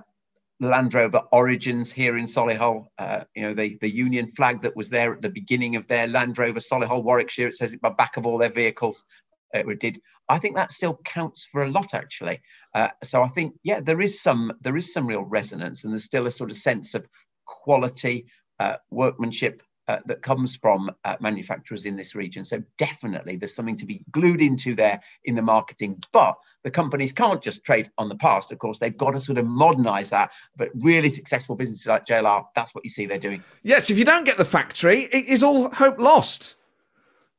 [0.60, 4.90] Land Rover origins here in Solihull, uh, you know, the, the Union flag that was
[4.90, 8.16] there at the beginning of their Land Rover Solihull, Warwickshire, it says it by back
[8.16, 9.04] of all their vehicles.
[9.54, 12.40] Uh, it did I think that still counts for a lot, actually.
[12.74, 16.04] Uh, so I think, yeah, there is some there is some real resonance, and there's
[16.04, 17.06] still a sort of sense of
[17.44, 18.26] quality,
[18.60, 22.44] uh, workmanship uh, that comes from uh, manufacturers in this region.
[22.44, 26.02] So definitely, there's something to be glued into there in the marketing.
[26.12, 28.52] But the companies can't just trade on the past.
[28.52, 30.30] Of course, they've got to sort of modernize that.
[30.56, 33.42] But really successful businesses like JLR, that's what you see they're doing.
[33.64, 36.54] Yes, if you don't get the factory, it is all hope lost.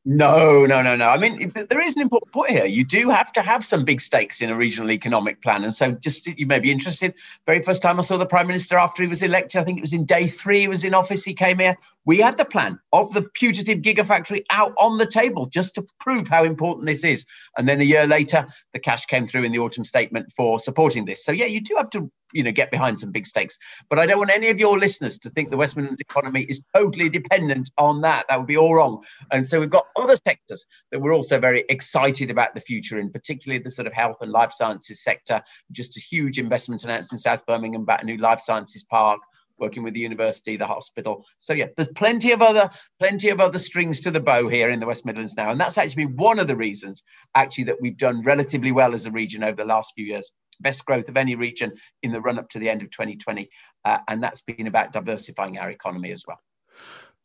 [0.06, 1.08] No, no, no, no.
[1.08, 2.66] I mean, there is an important point here.
[2.66, 5.64] You do have to have some big stakes in a regional economic plan.
[5.64, 7.14] And so, just you may be interested.
[7.46, 9.82] Very first time I saw the Prime Minister after he was elected, I think it
[9.82, 11.78] was in day three, he was in office, he came here.
[12.06, 16.28] We had the plan of the putative gigafactory out on the table just to prove
[16.28, 17.26] how important this is.
[17.58, 21.06] And then a year later, the cash came through in the autumn statement for supporting
[21.06, 21.24] this.
[21.24, 23.58] So, yeah, you do have to you know get behind some big stakes.
[23.90, 26.62] But I don't want any of your listeners to think the West Midlands economy is
[26.76, 28.26] totally dependent on that.
[28.28, 29.04] That would be all wrong.
[29.32, 33.12] And so we've got other sectors that we're also very excited about the future, in
[33.12, 35.42] particularly the sort of health and life sciences sector.
[35.72, 39.20] Just a huge investment announced in South Birmingham about a new life sciences park
[39.60, 41.24] working with the university, the hospital.
[41.38, 44.80] So yeah, there's plenty of other plenty of other strings to the bow here in
[44.80, 47.04] the West Midlands now, and that's actually one of the reasons
[47.36, 50.86] actually that we've done relatively well as a region over the last few years best
[50.86, 53.50] growth of any region in the run up to the end of 2020.
[53.86, 56.40] Uh, and that's been about diversifying our economy as well.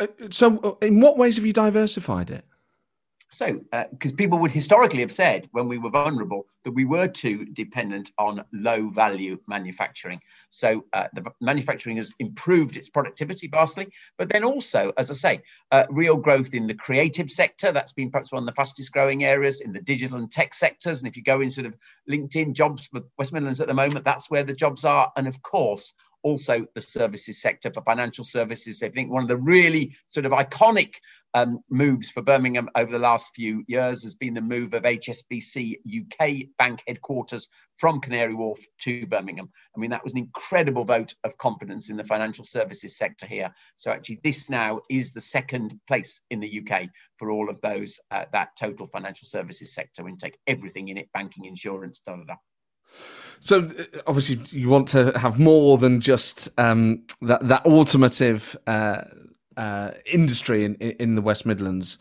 [0.00, 2.44] Uh, so, uh, in what ways have you diversified it?
[3.30, 3.60] So,
[3.90, 7.44] because uh, people would historically have said when we were vulnerable that we were too
[7.44, 10.20] dependent on low value manufacturing.
[10.48, 15.42] So, uh, the manufacturing has improved its productivity vastly, but then also, as I say,
[15.72, 17.70] uh, real growth in the creative sector.
[17.70, 21.00] That's been perhaps one of the fastest growing areas in the digital and tech sectors.
[21.00, 21.74] And if you go in sort of
[22.10, 25.12] LinkedIn jobs for West Midlands at the moment, that's where the jobs are.
[25.16, 28.82] And of course, also the services sector for financial services.
[28.82, 30.94] I think one of the really sort of iconic
[31.34, 35.76] um, moves for Birmingham over the last few years has been the move of HSBC
[35.86, 39.50] UK bank headquarters from Canary Wharf to Birmingham.
[39.76, 43.52] I mean, that was an incredible vote of confidence in the financial services sector here.
[43.76, 46.88] So actually, this now is the second place in the UK
[47.18, 50.02] for all of those, uh, that total financial services sector.
[50.02, 52.34] We take everything in it, banking, insurance, da da da.
[53.40, 59.02] So uh, obviously, you want to have more than just um, that that automotive uh,
[59.58, 61.98] uh, industry in in the West Midlands.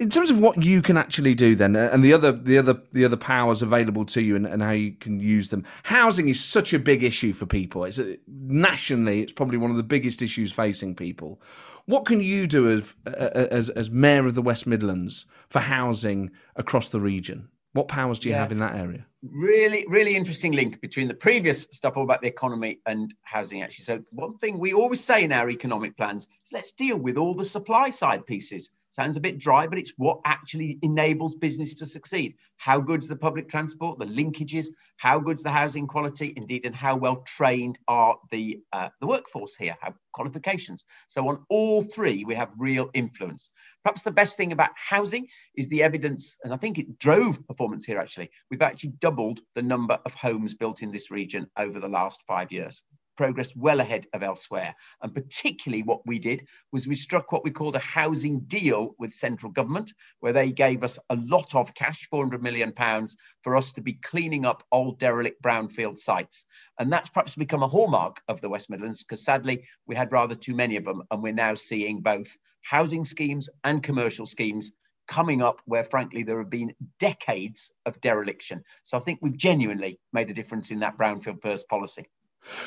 [0.00, 2.80] In terms of what you can actually do, then, uh, and the other the other
[2.92, 5.64] the other powers available to you, and, and how you can use them.
[5.82, 7.84] Housing is such a big issue for people.
[7.84, 11.40] It's a, nationally, it's probably one of the biggest issues facing people.
[11.86, 16.90] What can you do as as, as mayor of the West Midlands for housing across
[16.90, 17.48] the region?
[17.78, 18.40] What powers do you yeah.
[18.40, 19.06] have in that area?
[19.22, 23.84] Really, really interesting link between the previous stuff all about the economy and housing, actually.
[23.84, 27.34] So, one thing we always say in our economic plans is let's deal with all
[27.34, 28.70] the supply side pieces.
[28.98, 32.34] Sounds a bit dry, but it's what actually enables business to succeed.
[32.56, 36.96] How good's the public transport, the linkages, how good's the housing quality, indeed, and how
[36.96, 40.82] well trained are the uh, the workforce here, how qualifications.
[41.06, 43.50] So on all three, we have real influence.
[43.84, 47.84] Perhaps the best thing about housing is the evidence, and I think it drove performance
[47.84, 48.32] here actually.
[48.50, 52.50] We've actually doubled the number of homes built in this region over the last five
[52.50, 52.82] years
[53.18, 54.74] progressed well ahead of elsewhere.
[55.02, 59.12] And particularly what we did was we struck what we called a housing deal with
[59.12, 63.72] central government, where they gave us a lot of cash, 400 million pounds, for us
[63.72, 66.46] to be cleaning up old derelict brownfield sites.
[66.78, 70.36] And that's perhaps become a hallmark of the West Midlands, because sadly we had rather
[70.36, 71.02] too many of them.
[71.10, 74.70] And we're now seeing both housing schemes and commercial schemes
[75.08, 78.62] coming up where, frankly, there have been decades of dereliction.
[78.84, 82.06] So I think we've genuinely made a difference in that brownfield first policy.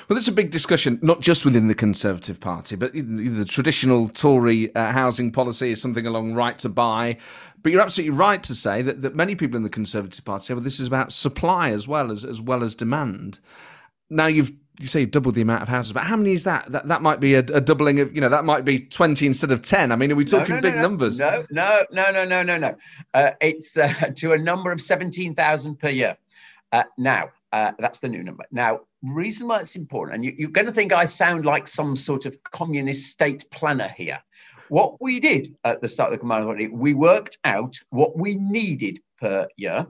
[0.08, 4.74] Well, there's a big discussion, not just within the Conservative Party, but the traditional Tory
[4.76, 7.17] uh, housing policy is something along right to buy.
[7.63, 10.54] But you're absolutely right to say that, that many people in the Conservative Party say,
[10.54, 13.39] well, this is about supply as well as, as well as demand.
[14.10, 16.72] Now you've you say you've doubled the amount of houses, but how many is that?
[16.72, 19.52] That that might be a, a doubling of, you know, that might be twenty instead
[19.52, 19.91] of ten.
[19.91, 21.20] I mean, are we talking no, no, big no, numbers?
[21.20, 22.76] No, no, no, no, no, no, no.
[23.13, 26.17] Uh, it's uh, to a number of seventeen thousand per year.
[26.72, 28.46] Uh, now, uh, that's the new number.
[28.52, 31.96] Now, reason why it's important, and you, are going to think I sound like some
[31.96, 34.20] sort of communist state planner here.
[34.70, 38.36] What we did at the start of the combined authority, we worked out what we
[38.36, 39.88] needed per year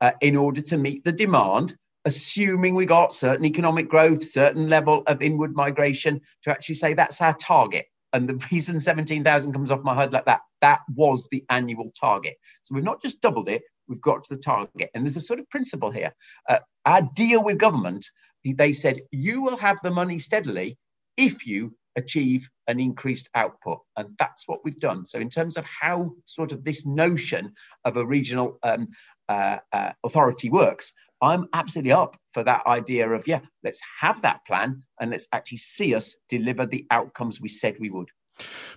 [0.00, 5.02] uh, in order to meet the demand assuming we got certain economic growth, certain level
[5.06, 7.86] of inward migration, to actually say that's our target.
[8.12, 12.34] And the reason 17,000 comes off my head like that, that was the annual target.
[12.62, 14.90] So we've not just doubled it, we've got to the target.
[14.94, 16.12] And there's a sort of principle here.
[16.48, 18.06] Uh, our deal with government,
[18.44, 20.76] they said, you will have the money steadily
[21.16, 23.80] if you achieve an increased output.
[23.96, 25.06] And that's what we've done.
[25.06, 27.52] So, in terms of how sort of this notion
[27.84, 28.88] of a regional um,
[29.28, 34.44] uh, uh, authority works, I'm absolutely up for that idea of, yeah, let's have that
[34.44, 38.08] plan and let's actually see us deliver the outcomes we said we would.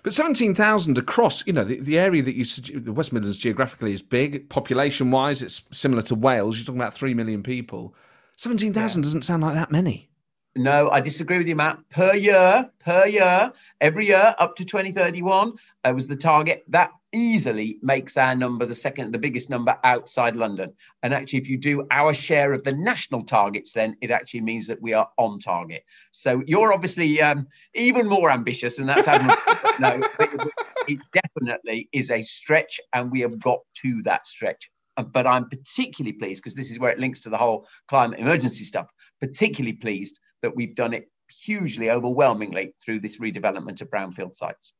[0.02, 2.44] But 17,000 across, you know, the, the area that you,
[2.78, 4.48] the West Midlands geographically is big.
[4.48, 6.56] Population wise, it's similar to Wales.
[6.56, 7.94] You're talking about 3 million people.
[8.36, 9.04] 17,000 yeah.
[9.04, 10.10] doesn't sound like that many.
[10.56, 11.78] No, I disagree with you, Matt.
[11.90, 15.52] Per year, per year, every year up to 2031
[15.84, 16.64] uh, was the target.
[16.68, 20.72] That easily makes our number the second, the biggest number outside London.
[21.02, 24.66] And actually, if you do our share of the national targets, then it actually means
[24.68, 25.84] that we are on target.
[26.12, 29.18] So you're obviously um, even more ambitious, and that's how.
[29.78, 30.52] no, it,
[30.88, 35.48] it definitely is a stretch, and we have got to that stretch Uh, but I'm
[35.48, 38.86] particularly pleased because this is where it links to the whole climate emergency stuff.
[39.20, 41.08] Particularly pleased that we've done it
[41.44, 44.72] hugely, overwhelmingly through this redevelopment of brownfield sites.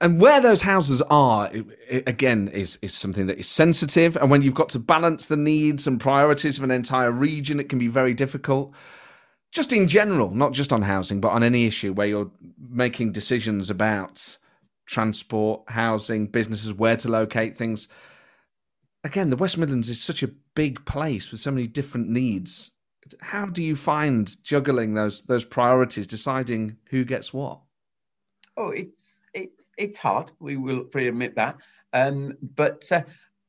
[0.00, 1.50] And where those houses are,
[1.88, 4.16] it, again, is, is something that is sensitive.
[4.16, 7.68] And when you've got to balance the needs and priorities of an entire region, it
[7.68, 8.74] can be very difficult.
[9.52, 13.70] Just in general, not just on housing, but on any issue where you're making decisions
[13.70, 14.38] about
[14.86, 17.88] transport, housing, businesses, where to locate things.
[19.04, 22.70] Again, the West Midlands is such a big place with so many different needs
[23.20, 27.60] how do you find juggling those those priorities, deciding who gets what?
[28.56, 30.30] Oh, it's it's it's hard.
[30.38, 31.56] We will freely admit that.
[31.92, 33.02] Um, but uh,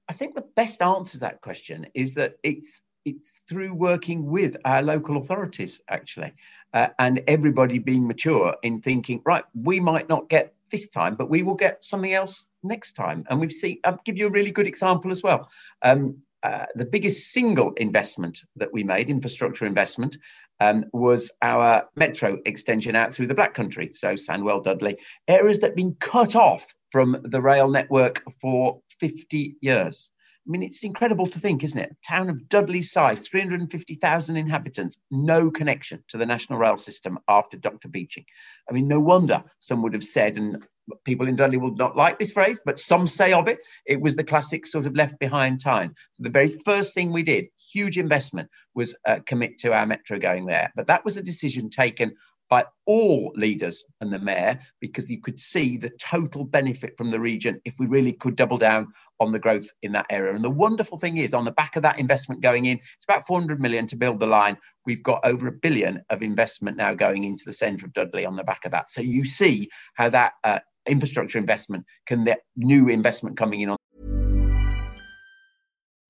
[0.10, 4.56] I think the best answer to that question is that it's it's through working with
[4.66, 6.34] our local authorities actually,
[6.74, 11.30] uh, and everybody being mature in thinking, right, we might not get this time, but
[11.30, 13.24] we will get something else next time.
[13.30, 13.80] And we've seen.
[13.86, 15.50] I'll give you a really good example as well.
[15.84, 20.18] Um, uh, the biggest single investment that we made, infrastructure investment,
[20.60, 25.68] um, was our metro extension out through the Black Country, so Sandwell, Dudley, areas that
[25.68, 30.12] have been cut off from the rail network for 50 years.
[30.46, 31.96] I mean, it's incredible to think, isn't it?
[32.06, 37.88] Town of Dudley's size, 350,000 inhabitants, no connection to the national rail system after Dr.
[37.88, 38.26] Beeching.
[38.70, 40.62] I mean, no wonder some would have said, and
[41.06, 44.16] people in Dudley will not like this phrase, but some say of it, it was
[44.16, 45.96] the classic sort of left behind time.
[46.12, 50.20] So the very first thing we did, huge investment, was uh, commit to our metro
[50.20, 50.74] going there.
[50.76, 52.16] But that was a decision taken
[52.50, 57.20] by all leaders and the mayor because you could see the total benefit from the
[57.20, 58.88] region if we really could double down
[59.20, 60.34] on the growth in that area.
[60.34, 63.26] And the wonderful thing is, on the back of that investment going in, it's about
[63.26, 64.58] 400 million to build the line.
[64.86, 68.36] We've got over a billion of investment now going into the centre of Dudley on
[68.36, 68.90] the back of that.
[68.90, 73.78] So you see how that uh, infrastructure investment can that new investment coming in on.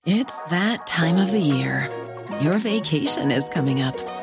[0.05, 1.89] It's that time of the year.
[2.41, 4.22] Your vacation is coming up.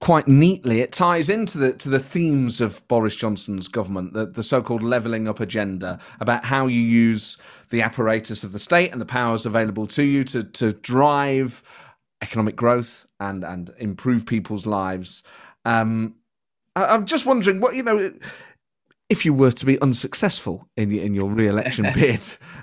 [0.00, 4.42] quite neatly it ties into the to the themes of Boris Johnson's government, the, the
[4.42, 7.38] so-called levelling up agenda about how you use
[7.70, 11.62] the apparatus of the state and the powers available to you to to drive
[12.22, 15.22] economic growth and and improve people's lives.
[15.64, 16.16] Um,
[16.74, 18.12] I, am just wondering what you know.
[19.08, 22.20] If you were to be unsuccessful in in your re-election bid,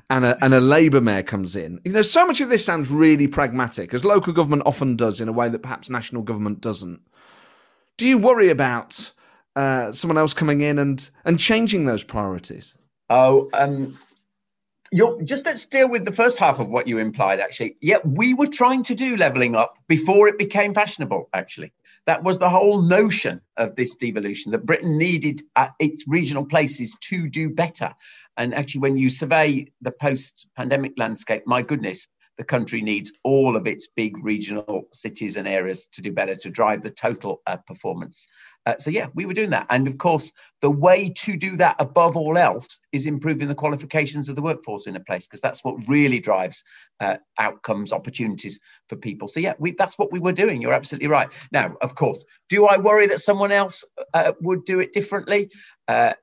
[0.10, 2.92] and a and a Labour mayor comes in, you know, so much of this sounds
[2.92, 7.02] really pragmatic, as local government often does, in a way that perhaps national government doesn't.
[7.98, 9.12] Do you worry about
[9.56, 12.78] uh, someone else coming in and and changing those priorities?
[13.10, 13.98] Oh, um,
[14.96, 17.76] you're, just let's deal with the first half of what you implied, actually.
[17.82, 21.74] Yeah, we were trying to do levelling up before it became fashionable, actually.
[22.06, 26.96] That was the whole notion of this devolution that Britain needed uh, its regional places
[27.02, 27.94] to do better.
[28.38, 32.08] And actually, when you survey the post pandemic landscape, my goodness,
[32.38, 36.50] the country needs all of its big regional cities and areas to do better to
[36.50, 38.28] drive the total uh, performance.
[38.66, 39.68] Uh, so, yeah, we were doing that.
[39.70, 40.32] And of course,
[40.62, 44.88] the way to do that above all else is improving the qualifications of the workforce
[44.88, 46.64] in a place, because that's what really drives
[47.00, 48.60] uh, outcomes, opportunities
[48.90, 49.28] for people.
[49.28, 50.62] So, yeah, we, that's what we were doing.
[50.62, 51.30] You're absolutely right.
[51.52, 53.84] Now, of course, do I worry that someone else
[54.14, 55.52] uh, would do it differently?
[55.88, 56.14] Uh,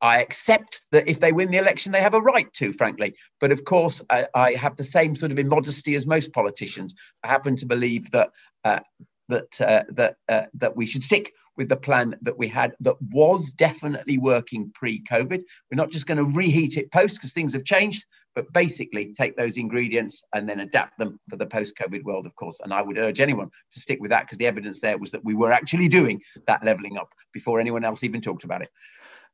[0.00, 3.14] I accept that if they win the election, they have a right to, frankly.
[3.40, 6.94] But of course, I, I have the same sort of immodesty as most politicians.
[7.22, 8.30] I happen to believe that
[8.64, 8.80] uh,
[9.28, 13.00] that uh, that uh, that we should stick with the plan that we had that
[13.00, 15.40] was definitely working pre-COVID.
[15.70, 19.36] We're not just going to reheat it post because things have changed, but basically take
[19.36, 22.60] those ingredients and then adapt them for the post-COVID world, of course.
[22.60, 25.24] And I would urge anyone to stick with that because the evidence there was that
[25.24, 28.70] we were actually doing that leveling up before anyone else even talked about it.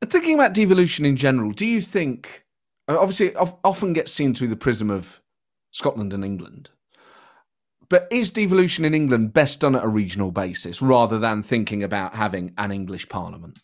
[0.04, 2.44] Thinking about devolution in general, do you think,
[2.88, 5.20] uh, obviously, it often gets seen through the prism of
[5.72, 6.70] Scotland and England,
[7.88, 12.14] but is devolution in England best done at a regional basis rather than thinking about
[12.14, 13.60] having an English parliament?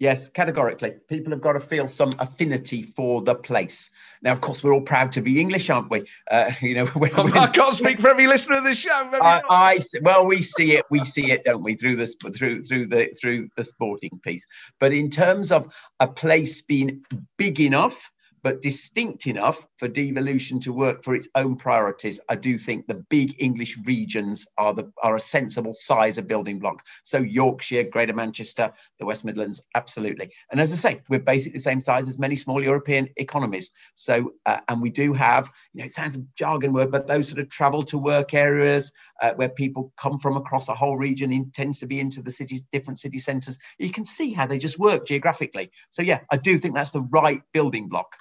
[0.00, 0.94] Yes, categorically.
[1.08, 3.90] People have got to feel some affinity for the place.
[4.22, 6.06] Now, of course, we're all proud to be English, aren't we?
[6.30, 9.10] Uh, you know, when, when, I can't speak for every listener of the show.
[9.20, 12.86] I, I, well, we see it, we see it, don't we, through this, through through
[12.86, 14.46] the through the sporting piece.
[14.78, 15.70] But in terms of
[16.00, 17.04] a place being
[17.36, 18.10] big enough
[18.42, 22.20] but distinct enough for devolution to work for its own priorities.
[22.28, 26.58] I do think the big English regions are the are a sensible size of building
[26.58, 26.82] block.
[27.02, 30.30] So Yorkshire, Greater Manchester, the West Midlands, absolutely.
[30.50, 33.70] And as I say, we're basically the same size as many small European economies.
[33.94, 37.28] So uh, and we do have, you know, it sounds a jargon word, but those
[37.28, 41.32] sort of travel to work areas uh, where people come from across a whole region
[41.32, 43.58] in, tends to be into the cities, different city centres.
[43.78, 45.70] You can see how they just work geographically.
[45.90, 48.16] So yeah, I do think that's the right building block.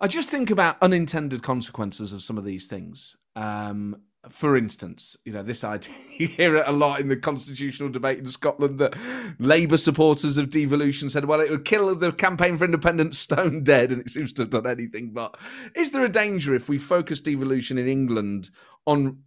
[0.00, 3.16] I just think about unintended consequences of some of these things.
[3.36, 7.88] Um, for instance, you know, this idea, you hear it a lot in the constitutional
[7.88, 8.94] debate in Scotland that
[9.38, 13.92] Labour supporters of devolution said, well, it would kill the campaign for independence stone dead,
[13.92, 15.36] and it seems to have done anything but.
[15.74, 18.50] Is there a danger if we focus devolution in England
[18.86, 19.20] on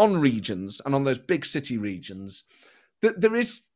[0.00, 2.44] on regions and on those big city regions
[3.02, 3.67] that there is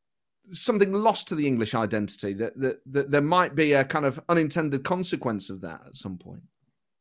[0.51, 4.21] something lost to the English identity that, that that there might be a kind of
[4.29, 6.43] unintended consequence of that at some point.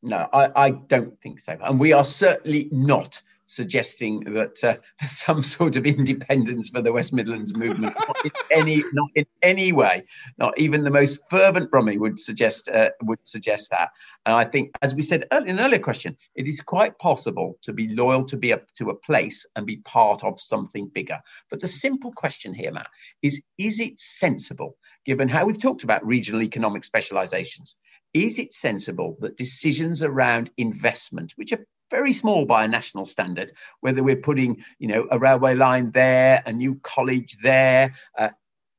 [0.02, 4.76] No, I, I don't think so, and we are certainly not suggesting that uh,
[5.06, 9.72] some sort of independence for the West Midlands movement, not in any, not in any
[9.72, 10.04] way,
[10.38, 13.90] not even the most fervent Brummie would suggest uh, would suggest that.
[14.26, 17.72] And I think, as we said in an earlier question, it is quite possible to
[17.72, 21.20] be loyal to be a, to a place and be part of something bigger.
[21.50, 22.88] But the simple question here, Matt,
[23.22, 27.76] is: Is it sensible, given how we've talked about regional economic specializations?
[28.14, 33.52] Is it sensible that decisions around investment, which are very small by a national standard,
[33.80, 37.94] whether we're putting, you know, a railway line there, a new college there.
[38.18, 38.30] Uh,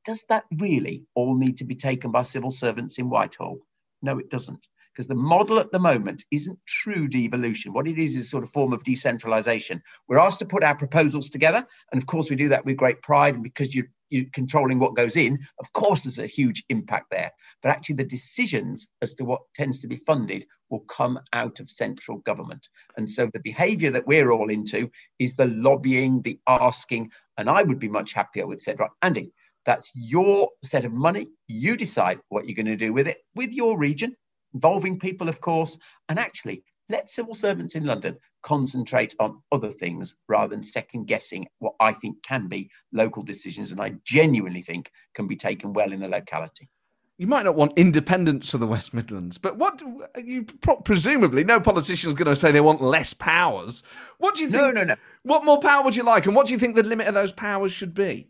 [0.04, 3.60] does that really all need to be taken by civil servants in Whitehall?
[4.02, 4.66] No, it doesn't.
[4.92, 7.72] Because the model at the moment isn't true devolution.
[7.72, 9.82] What it is is sort of form of decentralization.
[10.08, 11.66] We're asked to put our proposals together.
[11.90, 13.34] And of course, we do that with great pride.
[13.34, 17.32] And because you you controlling what goes in, of course, there's a huge impact there.
[17.62, 21.70] But actually, the decisions as to what tends to be funded will come out of
[21.70, 22.68] central government.
[22.96, 27.10] And so the behavior that we're all into is the lobbying, the asking.
[27.38, 29.32] And I would be much happier with said, Andy,
[29.66, 31.28] that's your set of money.
[31.48, 34.14] You decide what you're going to do with it, with your region,
[34.52, 35.78] involving people, of course.
[36.08, 41.48] And actually, let civil servants in London concentrate on other things rather than second guessing
[41.58, 45.92] what I think can be local decisions and I genuinely think can be taken well
[45.92, 46.68] in a locality.
[47.16, 49.80] You might not want independence for the West Midlands, but what
[50.22, 50.44] you
[50.84, 53.84] presumably no politician is going to say they want less powers.
[54.18, 54.62] What do you think?
[54.62, 54.96] No, no, no.
[55.22, 57.30] What more power would you like, and what do you think the limit of those
[57.30, 58.28] powers should be?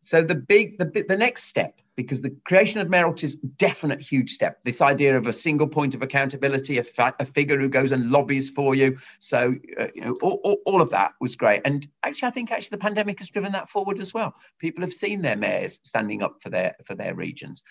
[0.00, 4.30] So, the big, the the next step, because the creation of Mayoral is definite huge
[4.30, 4.60] step.
[4.64, 8.12] This idea of a single point of accountability, a, fa- a figure who goes and
[8.12, 8.98] lobbies for you.
[9.18, 11.62] So uh, you know, all, all, all, of that was great.
[11.64, 14.32] And actually, I think actually the pandemic has driven that forward as well.
[14.60, 17.64] People have seen their mayors standing up for their for their regions.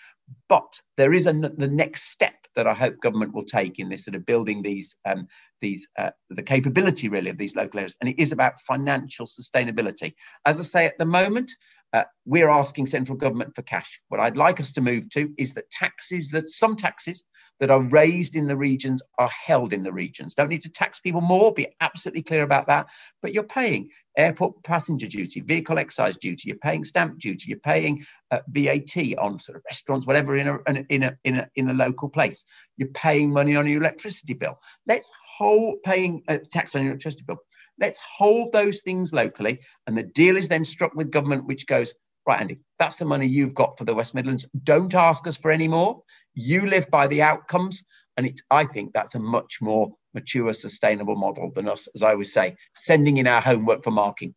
[0.50, 4.04] But there is a, the next step that I hope government will take in this
[4.04, 5.26] sort of building these um,
[5.62, 10.14] these uh, the capability really of these local areas, and it is about financial sustainability.
[10.44, 11.50] As I say at the moment.
[11.92, 14.00] Uh, we're asking central government for cash.
[14.08, 17.24] What I'd like us to move to is that taxes, that some taxes
[17.60, 20.34] that are raised in the regions are held in the regions.
[20.34, 22.86] Don't need to tax people more, be absolutely clear about that.
[23.20, 28.04] But you're paying airport passenger duty, vehicle excise duty, you're paying stamp duty, you're paying
[28.30, 30.58] uh, VAT on sort of restaurants, whatever in a,
[30.88, 32.44] in, a, in, a, in a local place.
[32.76, 34.58] You're paying money on your electricity bill.
[34.86, 37.38] Let's hold paying a tax on your electricity bill.
[37.80, 39.60] Let's hold those things locally.
[39.86, 41.94] And the deal is then struck with government, which goes,
[42.26, 44.46] right, Andy, that's the money you've got for the West Midlands.
[44.64, 46.02] Don't ask us for any more.
[46.34, 47.86] You live by the outcomes.
[48.16, 52.10] And it's, I think that's a much more mature, sustainable model than us, as I
[52.10, 54.34] always say, sending in our homework for marking.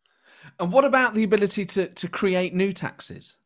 [0.58, 3.36] And what about the ability to, to create new taxes?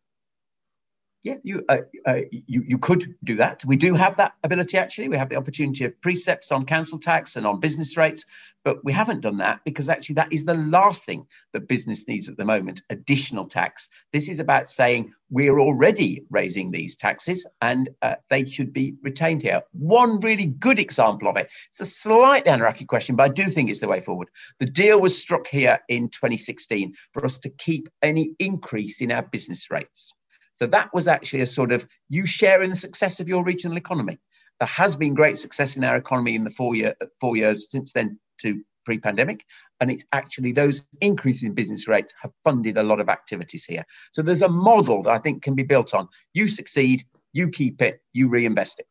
[1.27, 3.65] Yeah, you, uh, uh, you you could do that.
[3.65, 5.09] We do have that ability actually.
[5.09, 8.25] We have the opportunity of precepts on council tax and on business rates,
[8.65, 12.29] but we haven't done that because actually that is the last thing that business needs
[12.29, 13.89] at the moment: additional tax.
[14.13, 19.43] This is about saying we're already raising these taxes and uh, they should be retained
[19.43, 19.63] here.
[19.73, 21.49] One really good example of it.
[21.71, 24.29] It's a slightly anarchic question, but I do think it's the way forward.
[24.61, 29.23] The deal was struck here in 2016 for us to keep any increase in our
[29.23, 30.13] business rates.
[30.57, 33.77] So that was actually a sort of you share in the success of your regional
[33.77, 34.19] economy.
[34.59, 37.93] There has been great success in our economy in the four year four years since
[37.93, 39.45] then to pre-pandemic,
[39.81, 43.85] and it's actually those increases in business rates have funded a lot of activities here.
[44.13, 46.09] So there's a model that I think can be built on.
[46.33, 47.05] You succeed,
[47.35, 48.87] you keep it, you reinvest it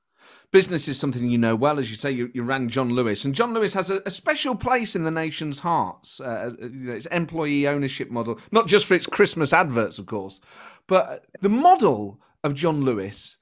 [0.51, 2.11] business is something you know well, as you say.
[2.11, 5.11] You, you ran John Lewis, and John Lewis has a, a special place in the
[5.11, 6.19] nation's hearts.
[6.19, 10.39] Uh, you know, its employee ownership model, not just for its Christmas adverts, of course,
[10.87, 13.37] but the model of John Lewis.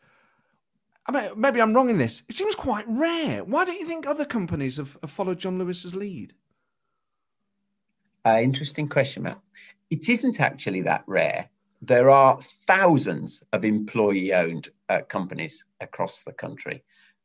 [1.06, 2.24] I mean, maybe I'm wrong in this.
[2.30, 3.44] It seems quite rare.
[3.44, 6.34] Why don't you think other companies have, have followed John Lewis's lead?
[8.26, 9.40] Uh, interesting question, Matt.
[9.90, 11.50] It isn't actually that rare.
[11.82, 16.84] There are thousands of employee-owned uh, companies across the country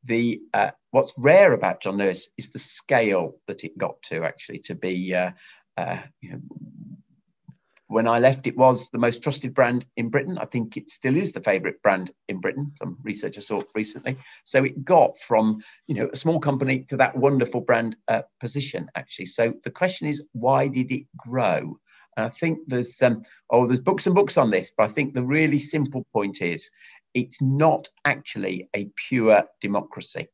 [0.09, 4.59] the uh, what's rare about John Lewis is the scale that it got to actually
[4.61, 5.31] to be uh,
[5.77, 6.41] uh, you know,
[7.89, 10.37] when I left, it was the most trusted brand in Britain.
[10.39, 12.73] I think it still is the favourite brand in Britain.
[12.75, 14.19] Some research I saw recently.
[14.45, 18.91] So it got from you know a small company to that wonderful brand uh, position
[18.95, 19.27] actually.
[19.27, 21.79] So the question is, why did it grow?
[22.17, 25.15] And I think there's um, oh there's books and books on this, but I think
[25.15, 26.71] the really simple point is
[27.19, 30.29] it's not actually a pure democracy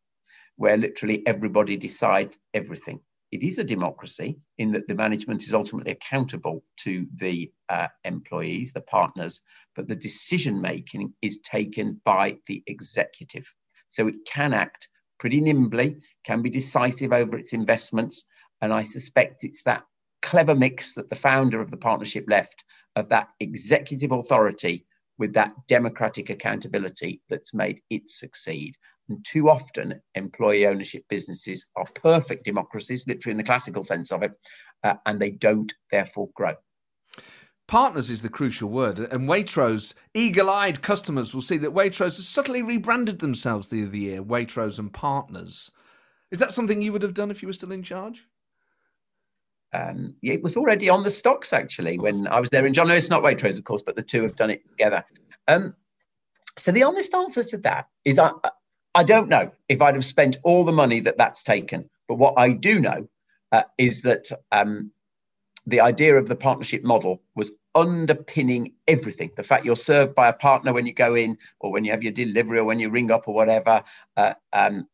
[0.56, 3.00] where literally everybody decides everything.
[3.32, 8.72] It is a democracy in that the management is ultimately accountable to the uh, employees,
[8.72, 9.40] the partners,
[9.74, 13.50] but the decision making is taken by the executive.
[13.88, 18.24] So it can act pretty nimbly, can be decisive over its investments.
[18.60, 19.84] And I suspect it's that
[20.20, 22.62] clever mix that the founder of the partnership left
[22.94, 24.84] of that executive authority
[25.18, 28.74] with that democratic accountability that's made it succeed.
[29.08, 34.22] And too often, employee ownership businesses are perfect democracies, literally in the classical sense of
[34.22, 34.32] it,
[34.82, 36.54] uh, and they don't therefore grow.
[37.66, 42.28] Partners is the crucial word, and Waitrose eagle eyed customers will see that Waitrose has
[42.28, 45.70] subtly rebranded themselves the other year Waitrose and Partners.
[46.30, 48.26] Is that something you would have done if you were still in charge?
[49.74, 52.64] Um, it was already on the stocks actually when I was there.
[52.64, 55.04] And John Lewis, not Waitrose, of course, but the two have done it together.
[55.48, 55.74] Um,
[56.56, 58.30] so the honest answer to that is I,
[58.94, 61.90] I don't know if I'd have spent all the money that that's taken.
[62.06, 63.08] But what I do know
[63.50, 64.92] uh, is that um,
[65.66, 69.30] the idea of the partnership model was underpinning everything.
[69.36, 72.04] The fact you're served by a partner when you go in, or when you have
[72.04, 73.82] your delivery, or when you ring up, or whatever.
[74.16, 74.86] Uh, um,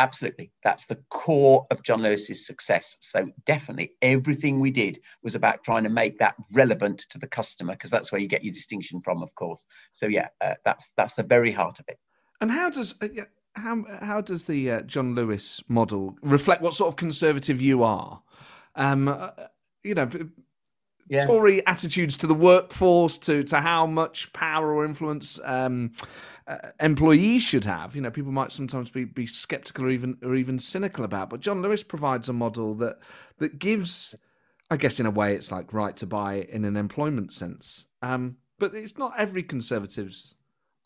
[0.00, 2.96] absolutely, that's the core of John Lewis's success.
[3.00, 7.74] So definitely, everything we did was about trying to make that relevant to the customer,
[7.74, 9.64] because that's where you get your distinction from, of course.
[9.92, 11.98] So yeah, uh, that's that's the very heart of it.
[12.40, 13.08] And how does uh,
[13.54, 18.22] how how does the uh, John Lewis model reflect what sort of conservative you are?
[18.74, 19.30] Um, uh,
[19.84, 20.08] you know,
[21.10, 21.26] yeah.
[21.26, 25.92] Tory attitudes to the workforce, to to how much power or influence um,
[26.46, 27.96] uh, employees should have.
[27.96, 31.28] You know, people might sometimes be, be skeptical or even or even cynical about.
[31.28, 32.98] But John Lewis provides a model that
[33.38, 34.14] that gives,
[34.70, 37.86] I guess, in a way, it's like right to buy in an employment sense.
[38.02, 40.34] Um, but it's not every conservative's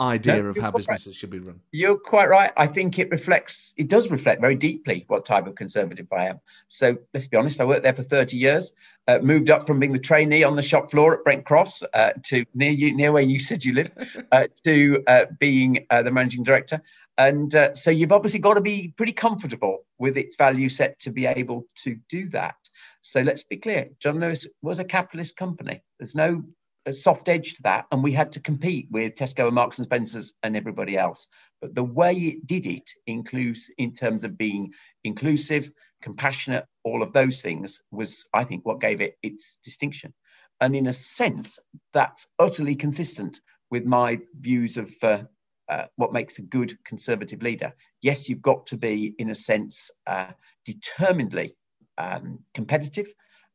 [0.00, 1.14] idea no, of how businesses right.
[1.14, 1.60] should be run.
[1.72, 2.50] You're quite right.
[2.56, 6.40] I think it reflects, it does reflect very deeply what type of conservative I am.
[6.68, 8.72] So let's be honest, I worked there for 30 years,
[9.06, 12.12] uh, moved up from being the trainee on the shop floor at Brent Cross uh,
[12.24, 13.90] to near you, near where you said you live,
[14.32, 16.82] uh, to uh, being uh, the managing director.
[17.16, 21.12] And uh, so you've obviously got to be pretty comfortable with its value set to
[21.12, 22.56] be able to do that.
[23.02, 25.82] So let's be clear, John Lewis was a capitalist company.
[25.98, 26.42] There's no
[26.86, 29.86] a soft edge to that, and we had to compete with Tesco and Marks and
[29.86, 31.28] Spencers and everybody else.
[31.60, 34.72] But the way it did it, includes in terms of being
[35.02, 35.70] inclusive,
[36.02, 40.12] compassionate, all of those things, was I think what gave it its distinction.
[40.60, 41.58] And in a sense,
[41.92, 45.22] that's utterly consistent with my views of uh,
[45.70, 47.72] uh, what makes a good conservative leader.
[48.02, 50.32] Yes, you've got to be, in a sense, uh,
[50.66, 51.56] determinedly
[51.98, 53.06] um, competitive.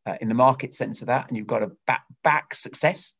[0.06, 3.14] Uh, in the market sense of that, and you've got to back, back success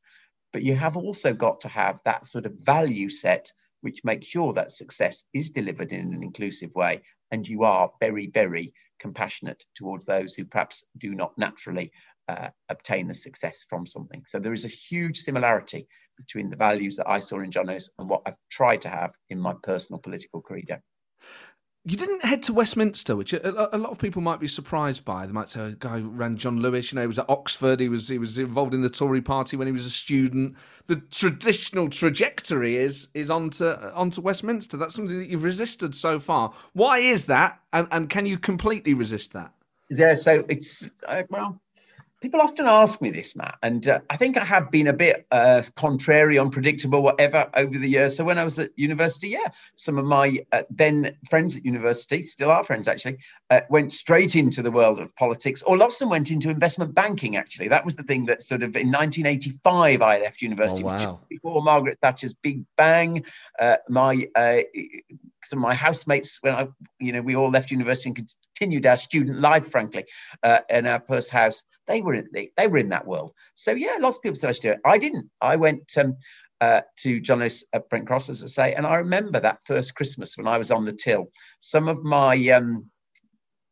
[0.52, 4.54] but you have also got to have that sort of value set which makes sure
[4.54, 10.06] that success is delivered in an inclusive way and you are very very compassionate towards
[10.06, 11.92] those who perhaps do not naturally
[12.28, 14.24] uh, obtain the success from something.
[14.28, 15.88] So there is a huge similarity
[16.20, 19.12] between the values that i saw in john Lewis and what i've tried to have
[19.30, 20.78] in my personal political credo
[21.90, 25.26] you didn't head to Westminster, which a, a, lot of people might be surprised by.
[25.26, 26.92] They might say, "A guy ran John Lewis.
[26.92, 27.80] You know, he was at Oxford.
[27.80, 30.56] He was he was involved in the Tory Party when he was a student."
[30.88, 34.78] The traditional trajectory is is onto onto Westminster.
[34.78, 36.54] That's something that you've resisted so far.
[36.74, 37.60] Why is that?
[37.74, 39.54] And and can you completely resist that?
[39.90, 41.60] Yeah, so it's uh, well,
[42.22, 45.26] People often ask me this, Matt, and uh, I think I have been a bit
[45.32, 48.18] uh, contrary, unpredictable, whatever, over the years.
[48.18, 52.22] So when I was at university, yeah, some of my uh, then friends at university,
[52.24, 56.00] still are friends actually, uh, went straight into the world of politics, or lots of
[56.00, 57.38] them went into investment banking.
[57.38, 61.20] Actually, that was the thing that sort of in 1985 I left university, oh, wow.
[61.30, 63.24] before Margaret Thatcher's Big Bang.
[63.58, 64.58] Uh, my uh,
[65.50, 66.68] some of my housemates when I,
[67.00, 70.06] you know, we all left university and continued our student life, frankly,
[70.44, 71.64] uh, in our first house.
[71.88, 73.34] They were in they, they were in that world.
[73.56, 74.80] So yeah, lots of people said I should do it.
[74.86, 75.30] I didn't.
[75.42, 76.18] I went um,
[76.62, 79.96] uh, to John Lewis at Brent Cross, as I say, and I remember that first
[79.96, 81.32] Christmas when I was on the till.
[81.60, 82.90] Some of my um,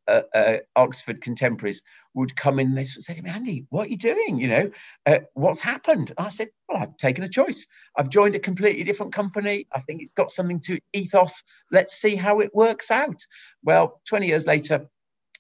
[0.08, 1.82] uh, uh, Oxford contemporaries
[2.14, 2.74] would come in.
[2.74, 4.39] They would say to me, Andy, what are you doing?
[4.39, 4.72] You know,
[5.05, 6.14] uh, what's happened?
[6.18, 7.68] And I said, well, I've taken a choice.
[7.97, 9.68] I've joined a completely different company.
[9.74, 11.43] I think it's got something to ethos.
[11.72, 13.26] Let's see how it works out.
[13.64, 14.88] Well, 20 years later,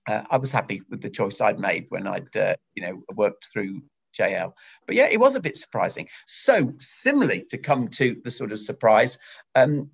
[0.07, 3.47] uh, I was happy with the choice I'd made when I'd, uh, you know, worked
[3.51, 3.81] through
[4.17, 4.53] JL.
[4.85, 6.07] But yeah, it was a bit surprising.
[6.25, 9.17] So, similarly, to come to the sort of surprise,
[9.55, 9.91] um,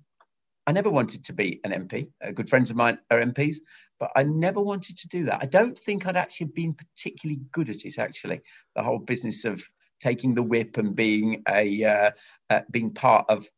[0.66, 2.08] I never wanted to be an MP.
[2.24, 3.56] Uh, good friends of mine are MPs,
[3.98, 5.40] but I never wanted to do that.
[5.42, 7.98] I don't think I'd actually been particularly good at it.
[7.98, 8.40] Actually,
[8.74, 9.62] the whole business of
[10.00, 12.10] taking the whip and being a uh,
[12.50, 13.48] uh, being part of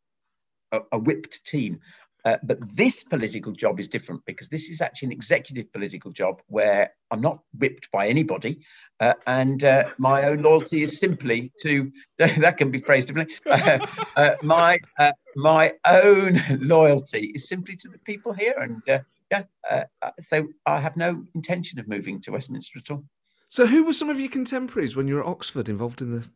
[0.72, 1.80] a, a whipped team.
[2.24, 6.42] Uh, but this political job is different because this is actually an executive political job
[6.48, 8.64] where I'm not whipped by anybody,
[8.98, 13.36] uh, and uh, my own loyalty is simply to that can be phrased differently.
[13.46, 18.82] Uh, uh, my uh, my own loyalty is simply to the people here, and
[19.30, 19.84] yeah,
[20.20, 23.04] so I have no intention of moving to Westminster at all.
[23.48, 26.28] So, who were some of your contemporaries when you were at Oxford, involved in the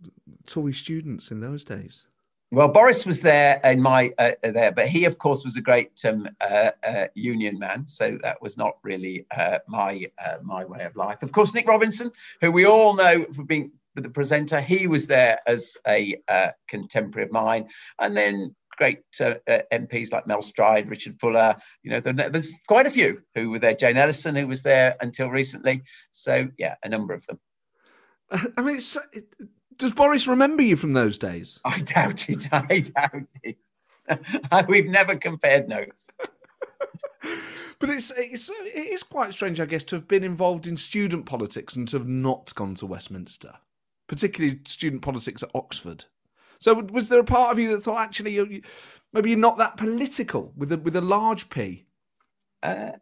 [0.47, 2.07] Tory students in those days?
[2.53, 5.93] Well, Boris was there in my uh, there, but he, of course, was a great
[6.05, 7.87] um, uh, uh, union man.
[7.87, 11.23] So that was not really uh, my uh, my way of life.
[11.23, 12.11] Of course, Nick Robinson,
[12.41, 17.27] who we all know for being the presenter, he was there as a uh, contemporary
[17.27, 17.69] of mine,
[18.01, 21.55] and then great uh, uh, MPs like Mel Stride, Richard Fuller.
[21.83, 23.75] You know, there's quite a few who were there.
[23.75, 25.83] Jane Ellison, who was there until recently.
[26.13, 27.39] So yeah, a number of them.
[28.57, 29.27] I mean, it's, it,
[29.77, 31.61] does Boris remember you from those days?
[31.63, 32.49] I doubt it.
[32.53, 34.69] I doubt it.
[34.69, 36.09] We've never compared notes.
[37.79, 41.27] But it's, it's it is quite strange, I guess, to have been involved in student
[41.27, 43.55] politics and to have not gone to Westminster,
[44.07, 46.05] particularly student politics at Oxford.
[46.61, 48.63] So, was there a part of you that thought actually you,
[49.13, 51.87] maybe you're not that political with a with a large P?
[52.63, 52.93] Uh,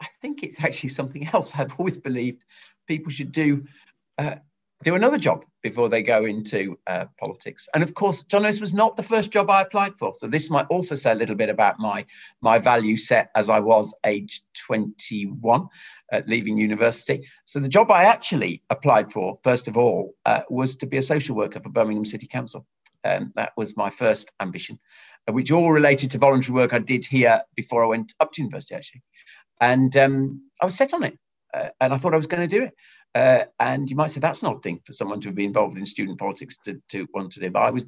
[0.00, 1.52] I think it's actually something else.
[1.54, 2.44] I've always believed
[2.86, 3.64] people should do
[4.18, 4.36] uh,
[4.82, 7.68] do another job before they go into uh, politics.
[7.72, 10.12] And of course, John Lewis was not the first job I applied for.
[10.14, 12.04] So this might also say a little bit about my
[12.40, 15.68] my value set as I was age 21,
[16.12, 17.28] uh, leaving university.
[17.44, 21.02] So the job I actually applied for, first of all, uh, was to be a
[21.02, 22.66] social worker for Birmingham City Council.
[23.04, 24.78] Um, that was my first ambition,
[25.28, 28.42] uh, which all related to voluntary work I did here before I went up to
[28.42, 29.02] university, actually.
[29.60, 31.18] And um, I was set on it,
[31.54, 32.74] uh, and I thought I was going to do it.
[33.14, 35.86] Uh, and you might say that's an odd thing for someone to be involved in
[35.86, 37.50] student politics to, to want to do.
[37.50, 37.86] But I was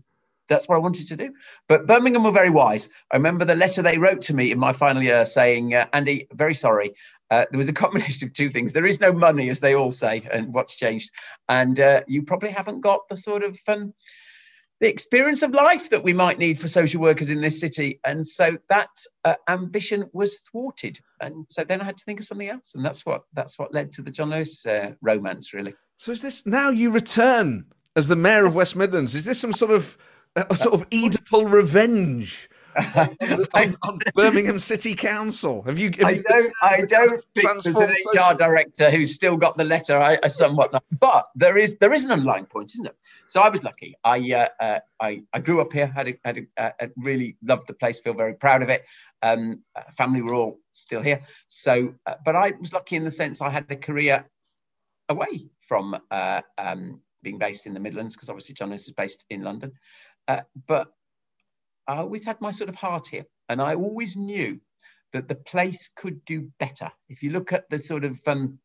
[0.48, 1.32] that's what I wanted to do.
[1.68, 2.88] But Birmingham were very wise.
[3.10, 6.26] I remember the letter they wrote to me in my final year saying, uh, Andy,
[6.32, 6.94] very sorry.
[7.30, 8.72] Uh, there was a combination of two things.
[8.72, 11.10] There is no money, as they all say, and what's changed.
[11.48, 13.92] And uh, you probably haven't got the sort of um,
[14.80, 18.00] the experience of life that we might need for social workers in this city.
[18.04, 18.88] And so that
[19.24, 21.00] uh, ambition was thwarted.
[21.20, 23.74] And so then I had to think of something else, and that's what that's what
[23.74, 25.74] led to the John Lewis uh, romance, really.
[25.98, 29.14] So is this now you return as the mayor of West Midlands?
[29.16, 29.98] Is this some sort of
[30.50, 32.48] a sort of Oedipal revenge?
[33.54, 35.62] on, on, Birmingham City Council.
[35.62, 35.90] Have you?
[35.98, 36.52] Have I you don't.
[36.62, 39.98] I don't think there's an HR director who's still got the letter.
[39.98, 40.80] I, I somewhat, know.
[41.00, 42.96] but there is there is an underlying point, isn't it?
[43.26, 43.96] So I was lucky.
[44.04, 45.86] I uh, uh, I, I grew up here.
[45.86, 48.00] Had a, had a, uh, really loved the place.
[48.00, 48.84] Feel very proud of it.
[49.22, 51.22] Um, uh, family were all still here.
[51.48, 54.24] So, uh, but I was lucky in the sense I had a career
[55.08, 59.24] away from uh, um, being based in the Midlands because obviously John Lewis is based
[59.30, 59.72] in London.
[60.66, 60.92] But
[61.86, 64.60] I always had my sort of heart here, and I always knew
[65.12, 66.90] that the place could do better.
[67.08, 68.58] If you look at the sort of um,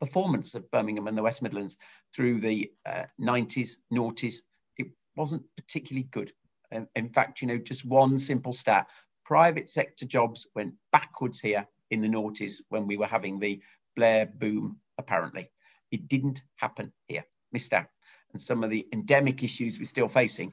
[0.00, 1.76] performance of Birmingham and the West Midlands
[2.14, 4.36] through the uh, 90s, noughties,
[4.78, 6.32] it wasn't particularly good.
[6.72, 8.86] Um, in fact, you know, just one simple stat
[9.24, 13.60] private sector jobs went backwards here in the noughties when we were having the
[13.96, 15.50] Blair boom, apparently.
[15.90, 17.86] It didn't happen here, missed out.
[18.32, 20.52] And some of the endemic issues we're still facing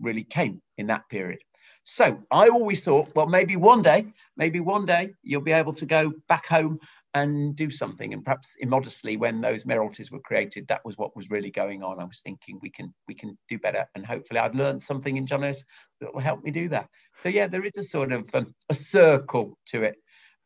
[0.00, 1.40] really came in that period.
[1.84, 4.06] So I always thought, well, maybe one day,
[4.36, 6.78] maybe one day you'll be able to go back home
[7.14, 8.12] and do something.
[8.14, 12.00] And perhaps immodestly, when those mayoralties were created, that was what was really going on.
[12.00, 15.26] I was thinking we can we can do better, and hopefully, I've learned something in
[15.26, 15.64] John Lewis
[16.00, 16.88] that will help me do that.
[17.16, 19.96] So yeah, there is a sort of um, a circle to it.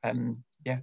[0.02, 0.78] Um, yeah.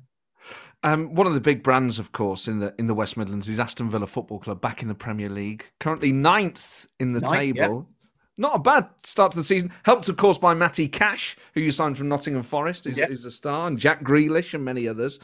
[0.83, 3.59] Um, one of the big brands, of course, in the in the West Midlands is
[3.59, 7.87] Aston Villa Football Club, back in the Premier League, currently ninth in the ninth, table.
[7.87, 7.93] Yeah.
[8.37, 9.71] Not a bad start to the season.
[9.83, 13.31] Helped, of course, by Matty Cash, who you signed from Nottingham Forest, who's, who's a
[13.31, 15.19] star, and Jack Grealish and many others.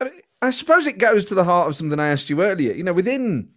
[0.00, 2.72] I, mean, I suppose it goes to the heart of something I asked you earlier.
[2.72, 3.50] You know, within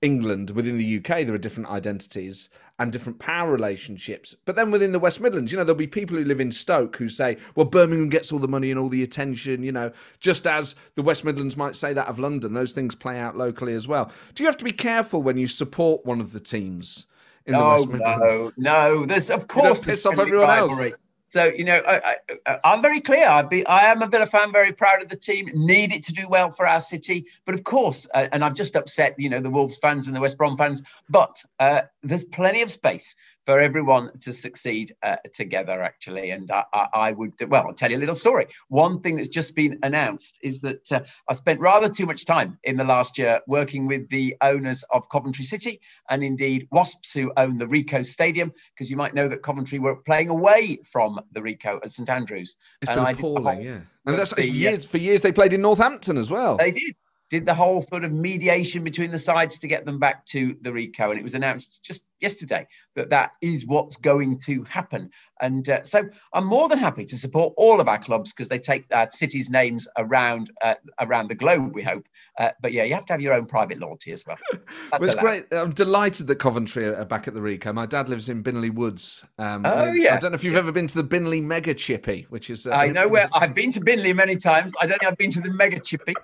[0.00, 4.34] England, within the UK, there are different identities and different power relationships.
[4.46, 6.96] But then within the West Midlands, you know, there'll be people who live in Stoke
[6.96, 10.46] who say, well, Birmingham gets all the money and all the attention, you know, just
[10.46, 12.54] as the West Midlands might say that of London.
[12.54, 14.10] Those things play out locally as well.
[14.34, 17.06] Do you have to be careful when you support one of the teams?
[17.46, 18.52] In the West Midlands?
[18.56, 19.06] no, no.
[19.06, 20.92] There's, of course, piss off everyone rivalry.
[20.92, 21.00] else.
[21.30, 22.16] So you know, I,
[22.64, 23.28] am very clear.
[23.28, 25.48] I, be, I am a Villa fan, very proud of the team.
[25.54, 28.74] Need it to do well for our city, but of course, uh, and I've just
[28.74, 30.82] upset you know the Wolves fans and the West Brom fans.
[31.08, 33.14] But uh, there's plenty of space
[33.46, 36.30] for everyone to succeed uh, together, actually.
[36.30, 38.46] And I, I, I, would, well, I'll tell you a little story.
[38.68, 42.58] One thing that's just been announced is that uh, I spent rather too much time
[42.64, 45.80] in the last year working with the owners of Coventry City
[46.10, 49.96] and indeed Wasps, who own the Ricoh Stadium, because you might know that Coventry were
[49.96, 52.56] playing away from the Ricoh at St Andrews.
[52.82, 53.80] It's and been appalling, yeah.
[54.06, 56.56] And that's the, years, for years they played in Northampton as well.
[56.56, 56.94] They did
[57.30, 60.70] did the whole sort of mediation between the sides to get them back to the
[60.70, 61.10] Ricoh.
[61.10, 62.66] And it was announced just yesterday
[62.96, 65.10] that that is what's going to happen.
[65.40, 66.04] And uh, so
[66.34, 69.48] I'm more than happy to support all of our clubs because they take uh, cities'
[69.48, 72.06] names around uh, around the globe, we hope.
[72.36, 74.36] Uh, but yeah, you have to have your own private loyalty as well.
[74.52, 75.46] well it's great.
[75.52, 77.72] I'm delighted that Coventry are back at the Ricoh.
[77.72, 79.24] My dad lives in Binley Woods.
[79.38, 80.16] Um, oh, yeah.
[80.16, 82.66] I don't know if you've ever been to the Binley Mega Chippy, which is.
[82.66, 84.72] Uh, I know where I've been to Binley many times.
[84.80, 86.14] I don't think I've been to the Mega Chippy.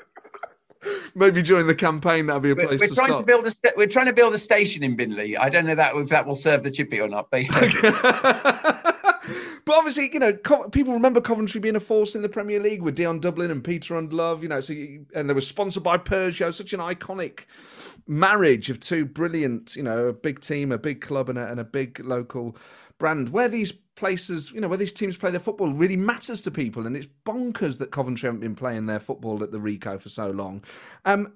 [1.14, 3.20] Maybe during the campaign that'll be a place we're, to trying start.
[3.20, 5.38] To build a st- we're trying to build a station in Binley.
[5.38, 7.30] I don't know that if that will serve the chippy or not.
[7.30, 7.46] But,
[9.64, 12.82] but obviously, you know, Co- people remember Coventry being a force in the Premier League
[12.82, 14.42] with Dion Dublin and Peter Ndlovu.
[14.42, 16.52] You know, so you, and they were sponsored by Peugeot.
[16.54, 17.40] Such an iconic
[18.06, 21.58] marriage of two brilliant, you know, a big team, a big club, and a, and
[21.58, 22.56] a big local
[22.98, 26.50] brand, where these places, you know, where these teams play their football really matters to
[26.50, 30.08] people, and it's bonkers that Coventry haven't been playing their football at the Ricoh for
[30.08, 30.62] so long.
[31.04, 31.32] Um,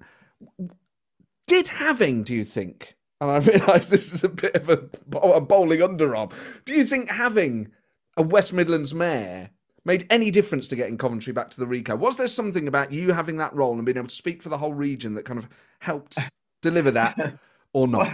[1.47, 2.95] did having, do you think?
[3.19, 6.33] And I realise this is a bit of a, a bowling underarm.
[6.65, 7.71] Do you think having
[8.17, 9.51] a West Midlands mayor
[9.83, 11.97] made any difference to getting Coventry back to the Ricoh?
[11.97, 14.57] Was there something about you having that role and being able to speak for the
[14.57, 15.47] whole region that kind of
[15.79, 16.17] helped
[16.61, 17.39] deliver that,
[17.73, 18.11] or not?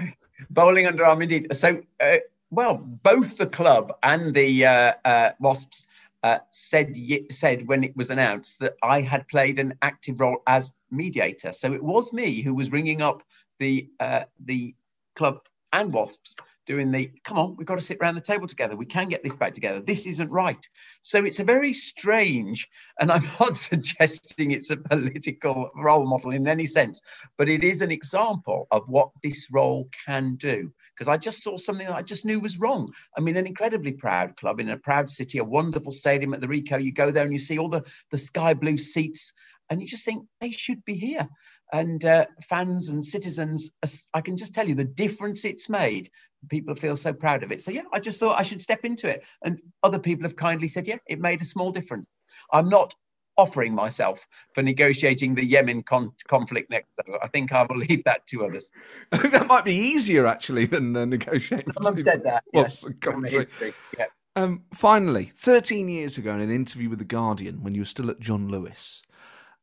[0.49, 1.55] Bowling underarm, indeed.
[1.55, 2.17] So, uh,
[2.49, 5.85] well, both the club and the uh, uh, Wasps
[6.23, 6.95] uh, said
[7.29, 11.53] said when it was announced that I had played an active role as mediator.
[11.53, 13.23] So it was me who was ringing up
[13.59, 14.75] the uh, the
[15.15, 15.41] club
[15.73, 16.35] and Wasps
[16.67, 18.75] doing the come on, we've got to sit around the table together.
[18.75, 19.79] We can get this back together.
[19.79, 20.67] This isn't right.
[21.01, 22.67] So it's a very strange,
[22.99, 27.01] and I'm not suggesting it's a political role model in any sense,
[27.37, 30.71] but it is an example of what this role can do.
[30.97, 32.91] Because I just saw something that I just knew was wrong.
[33.15, 36.47] I mean, an incredibly proud club in a proud city, a wonderful stadium at the
[36.47, 36.83] Ricoh.
[36.83, 39.33] You go there and you see all the, the sky blue seats,
[39.69, 41.27] and you just think they should be here
[41.73, 43.71] and uh, fans and citizens,
[44.13, 46.09] I can just tell you the difference it's made.
[46.49, 47.61] People feel so proud of it.
[47.61, 49.23] So, yeah, I just thought I should step into it.
[49.43, 52.07] And other people have kindly said, yeah, it made a small difference.
[52.53, 52.93] I'm not
[53.37, 56.89] offering myself for negotiating the Yemen con- conflict next.
[57.21, 58.69] I think I will leave that to others.
[59.11, 61.73] that might be easier, actually, than uh, negotiating.
[61.81, 62.43] Someone said that.
[62.53, 62.85] Yes.
[63.97, 64.05] Yeah.
[64.35, 68.09] Um, finally, 13 years ago in an interview with The Guardian, when you were still
[68.11, 69.01] at John Lewis,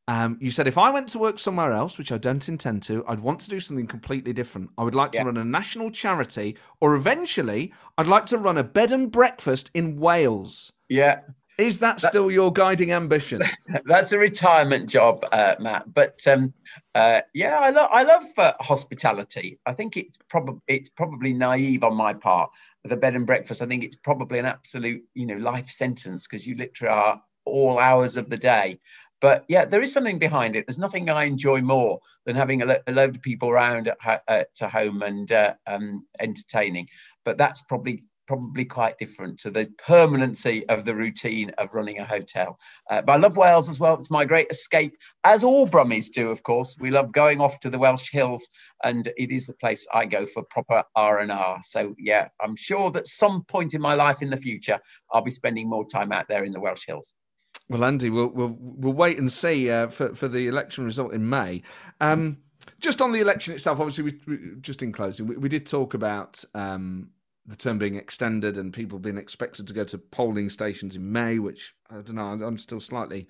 [0.06, 3.04] um, you said if I went to work somewhere else, which I don't intend to,
[3.06, 4.70] I'd want to do something completely different.
[4.76, 5.24] I would like to yeah.
[5.24, 9.96] run a national charity, or eventually, I'd like to run a bed and breakfast in
[9.96, 10.72] Wales.
[10.88, 11.20] Yeah.
[11.58, 13.42] Is that, that still your guiding ambition?
[13.84, 15.92] That's a retirement job, uh, Matt.
[15.92, 16.52] But um,
[16.94, 19.58] uh, yeah, I love I love uh, hospitality.
[19.64, 22.50] I think it's probably it's probably naive on my part.
[22.84, 26.46] The bed and breakfast, I think it's probably an absolute you know life sentence because
[26.46, 28.80] you literally are all hours of the day.
[29.20, 30.66] But yeah, there is something behind it.
[30.66, 34.22] There's nothing I enjoy more than having a, lo- a load of people around at,
[34.28, 36.88] at home and uh, um, entertaining.
[37.24, 42.04] But that's probably probably quite different to the permanency of the routine of running a
[42.04, 42.58] hotel.
[42.90, 43.94] Uh, but I love Wales as well.
[43.94, 46.76] It's my great escape, as all Brummies do, of course.
[46.78, 48.48] We love going off to the Welsh hills,
[48.82, 51.60] and it is the place I go for proper R and R.
[51.64, 54.78] So yeah, I'm sure that some point in my life in the future,
[55.12, 57.12] I'll be spending more time out there in the Welsh hills.
[57.68, 61.28] Well, Andy, we'll we'll, we'll wait and see uh, for for the election result in
[61.28, 61.62] May.
[62.00, 62.38] Um,
[62.80, 65.94] just on the election itself, obviously, we, we just in closing, we, we did talk
[65.94, 67.10] about um,
[67.46, 71.38] the term being extended and people being expected to go to polling stations in May,
[71.38, 72.46] which I don't know.
[72.46, 73.26] I'm still slightly.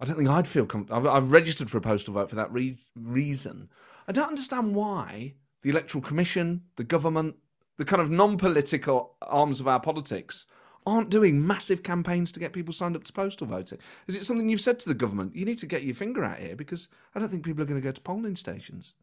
[0.00, 0.66] I don't think I'd feel.
[0.66, 3.68] Com- I've, I've, registered for a postal vote for that re- reason.
[4.08, 7.36] I don't understand why the electoral commission, the government,
[7.76, 10.46] the kind of non-political arms of our politics
[10.86, 13.78] aren't doing massive campaigns to get people signed up to postal voting?
[14.06, 15.36] Is it something you've said to the government?
[15.36, 17.80] You need to get your finger out here because I don't think people are going
[17.80, 18.94] to go to polling stations.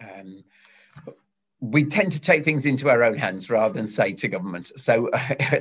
[0.00, 0.44] Um,
[1.60, 4.70] we tend to take things into our own hands rather than say to government.
[4.78, 5.10] So,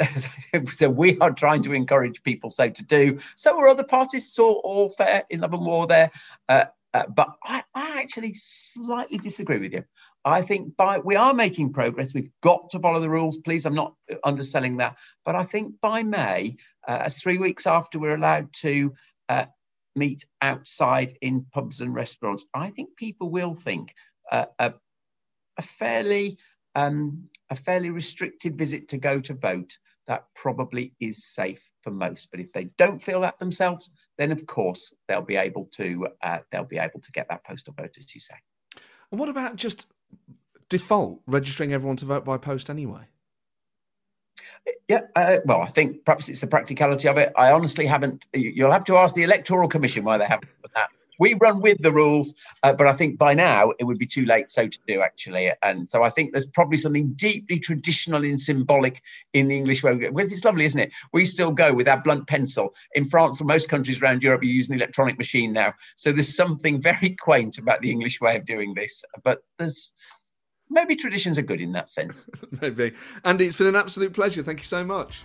[0.72, 3.20] so we are trying to encourage people so to do.
[3.36, 4.28] So are other parties.
[4.28, 6.12] It's all, fair in love and war there.
[6.50, 9.84] Uh, uh, but I, I, actually slightly disagree with you.
[10.24, 12.14] I think by we are making progress.
[12.14, 13.66] We've got to follow the rules, please.
[13.66, 16.56] I'm not underselling that, but I think by May,
[16.88, 18.94] uh, as three weeks after we're allowed to
[19.28, 19.46] uh,
[19.96, 23.94] meet outside in pubs and restaurants, I think people will think
[24.32, 24.46] uh,
[25.58, 26.38] a, fairly
[26.76, 29.78] um, a fairly restricted visit to go to vote
[30.08, 32.30] that probably is safe for most.
[32.32, 36.40] But if they don't feel that themselves, then of course they'll be able to uh,
[36.52, 38.36] they'll be able to get that postal vote, as you say.
[39.12, 39.88] And what about just
[40.70, 43.04] default registering everyone to vote by post anyway?
[44.88, 47.34] Yeah, uh, well, I think perhaps it's the practicality of it.
[47.36, 48.24] I honestly haven't.
[48.34, 50.90] You'll have to ask the Electoral Commission why they haven't done that
[51.20, 54.26] we run with the rules, uh, but I think by now it would be too
[54.26, 55.52] late so to do actually.
[55.64, 59.02] And so I think there's probably something deeply traditional and symbolic
[59.34, 59.96] in the English way.
[59.96, 60.92] Because it's lovely, isn't it?
[61.14, 62.74] We still go with our blunt pencil.
[62.94, 65.74] In France or most countries around Europe, you use an electronic machine now.
[65.96, 69.04] So there's something very quaint about the English way of doing this.
[69.24, 69.94] But there's
[70.70, 72.28] maybe traditions are good in that sense.
[72.62, 72.94] maybe.
[73.24, 74.44] Andy, it's been an absolute pleasure.
[74.44, 75.24] Thank you so much.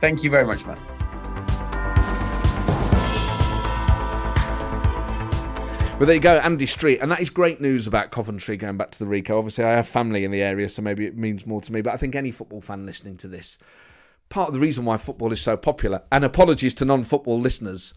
[0.00, 1.03] Thank you very much, Matt.
[5.96, 6.98] Well, there you go, Andy Street.
[7.00, 9.38] And that is great news about Coventry going back to the Ricoh.
[9.38, 11.82] Obviously, I have family in the area, so maybe it means more to me.
[11.82, 13.58] But I think any football fan listening to this,
[14.28, 17.94] part of the reason why football is so popular, and apologies to non football listeners,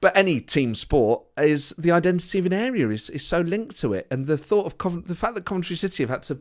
[0.00, 3.92] but any team sport is the identity of an area is, is so linked to
[3.92, 4.06] it.
[4.08, 6.38] And the thought of Covent- the fact that Coventry City have had to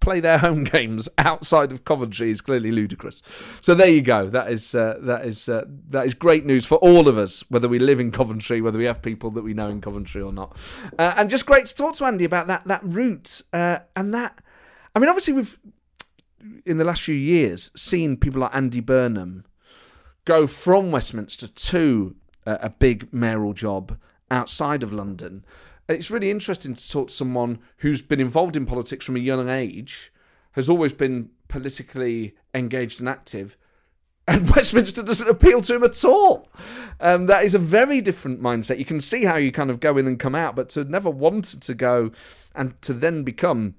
[0.00, 3.22] play their home games outside of Coventry is clearly ludicrous.
[3.60, 4.28] So there you go.
[4.28, 7.68] That is uh, that is uh, that is great news for all of us, whether
[7.68, 10.56] we live in Coventry, whether we have people that we know in Coventry or not.
[10.98, 14.38] Uh, and just great to talk to Andy about that that route uh, and that.
[14.94, 15.58] I mean, obviously we've
[16.66, 19.44] in the last few years seen people like Andy Burnham
[20.24, 22.16] go from Westminster to
[22.46, 23.98] a big mayoral job
[24.30, 25.44] outside of London.
[25.88, 29.48] It's really interesting to talk to someone who's been involved in politics from a young
[29.48, 30.12] age,
[30.52, 33.56] has always been politically engaged and active,
[34.28, 36.48] and Westminster doesn't appeal to him at all.
[36.98, 38.78] Um, that is a very different mindset.
[38.78, 41.10] You can see how you kind of go in and come out, but to never
[41.10, 42.10] wanted to go
[42.54, 43.74] and to then become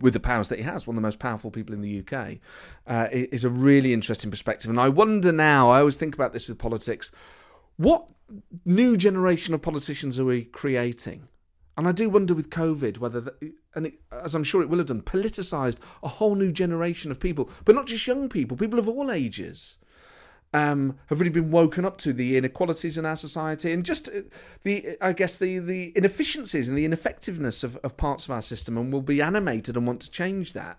[0.00, 2.38] with the powers that he has, one of the most powerful people in the UK,
[2.86, 4.70] uh, is a really interesting perspective.
[4.70, 7.12] And I wonder now, I always think about this with politics,
[7.80, 8.08] what
[8.66, 11.28] new generation of politicians are we creating?
[11.78, 14.76] And I do wonder with COVID whether, the, and it, as I'm sure it will
[14.76, 18.78] have done, politicised a whole new generation of people, but not just young people, people
[18.78, 19.78] of all ages.
[20.52, 24.22] Um, have really been woken up to the inequalities in our society and just uh,
[24.64, 28.76] the, I guess, the, the inefficiencies and the ineffectiveness of, of parts of our system,
[28.76, 30.78] and will be animated and want to change that.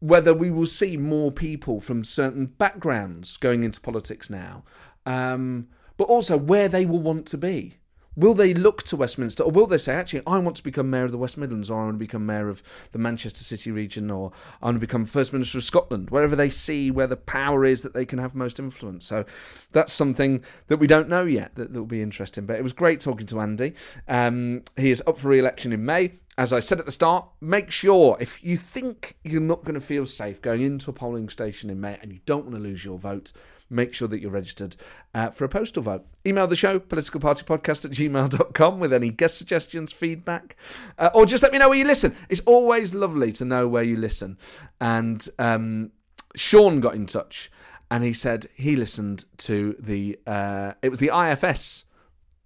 [0.00, 4.64] Whether we will see more people from certain backgrounds going into politics now,
[5.04, 5.68] um,
[5.98, 7.74] but also where they will want to be.
[8.16, 11.04] Will they look to Westminster, or will they say, actually, I want to become mayor
[11.04, 14.10] of the West Midlands, or I want to become mayor of the Manchester City region,
[14.10, 17.64] or I want to become First Minister of Scotland, wherever they see where the power
[17.64, 19.06] is that they can have most influence.
[19.06, 19.24] So
[19.70, 22.44] that's something that we don't know yet that will be interesting.
[22.44, 23.74] But it was great talking to Andy.
[24.08, 26.14] Um, he is up for re election in May.
[26.36, 29.80] As I said at the start, make sure if you think you're not going to
[29.80, 32.84] feel safe going into a polling station in May and you don't want to lose
[32.84, 33.32] your vote,
[33.70, 34.76] make sure that you're registered
[35.14, 36.06] uh, for a postal vote.
[36.26, 40.56] Email the show, politicalpartypodcast at gmail.com, with any guest suggestions, feedback,
[40.98, 42.16] uh, or just let me know where you listen.
[42.28, 44.38] It's always lovely to know where you listen.
[44.80, 45.92] And um,
[46.34, 47.50] Sean got in touch
[47.90, 51.84] and he said he listened to the, uh, it was the IFS.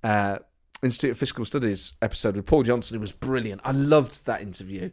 [0.03, 0.39] Uh,
[0.83, 2.97] Institute of Fiscal Studies episode with Paul Johnson.
[2.97, 3.61] It was brilliant.
[3.65, 4.91] I loved that interview.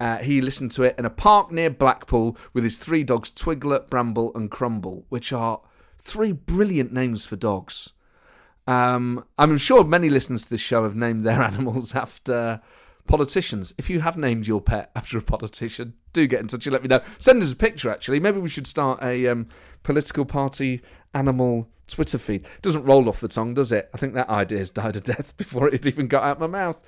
[0.00, 3.88] Uh, he listened to it in a park near Blackpool with his three dogs, Twiglet,
[3.88, 5.60] Bramble, and Crumble, which are
[5.98, 7.92] Three brilliant names for dogs.
[8.66, 12.60] Um, I'm sure many listeners to this show have named their animals after
[13.06, 13.72] politicians.
[13.78, 16.82] If you have named your pet after a politician, do get in touch and let
[16.82, 17.00] me know.
[17.18, 18.20] Send us a picture, actually.
[18.20, 19.48] Maybe we should start a um,
[19.82, 20.82] political party
[21.14, 22.46] animal Twitter feed.
[22.62, 23.90] Doesn't roll off the tongue, does it?
[23.92, 26.46] I think that idea has died a death before it even got out of my
[26.46, 26.86] mouth.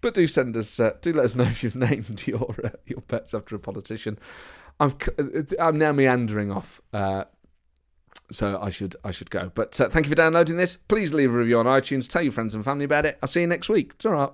[0.00, 3.00] But do send us, uh, do let us know if you've named your uh, your
[3.00, 4.18] pets after a politician.
[4.78, 4.92] I'm
[5.58, 6.82] I'm now meandering off.
[6.92, 7.24] Uh,
[8.30, 9.50] so I should I should go.
[9.54, 10.76] But uh, thank you for downloading this.
[10.76, 12.08] Please leave a review on iTunes.
[12.08, 13.18] Tell your friends and family about it.
[13.22, 13.96] I'll see you next week.
[13.98, 14.32] Ta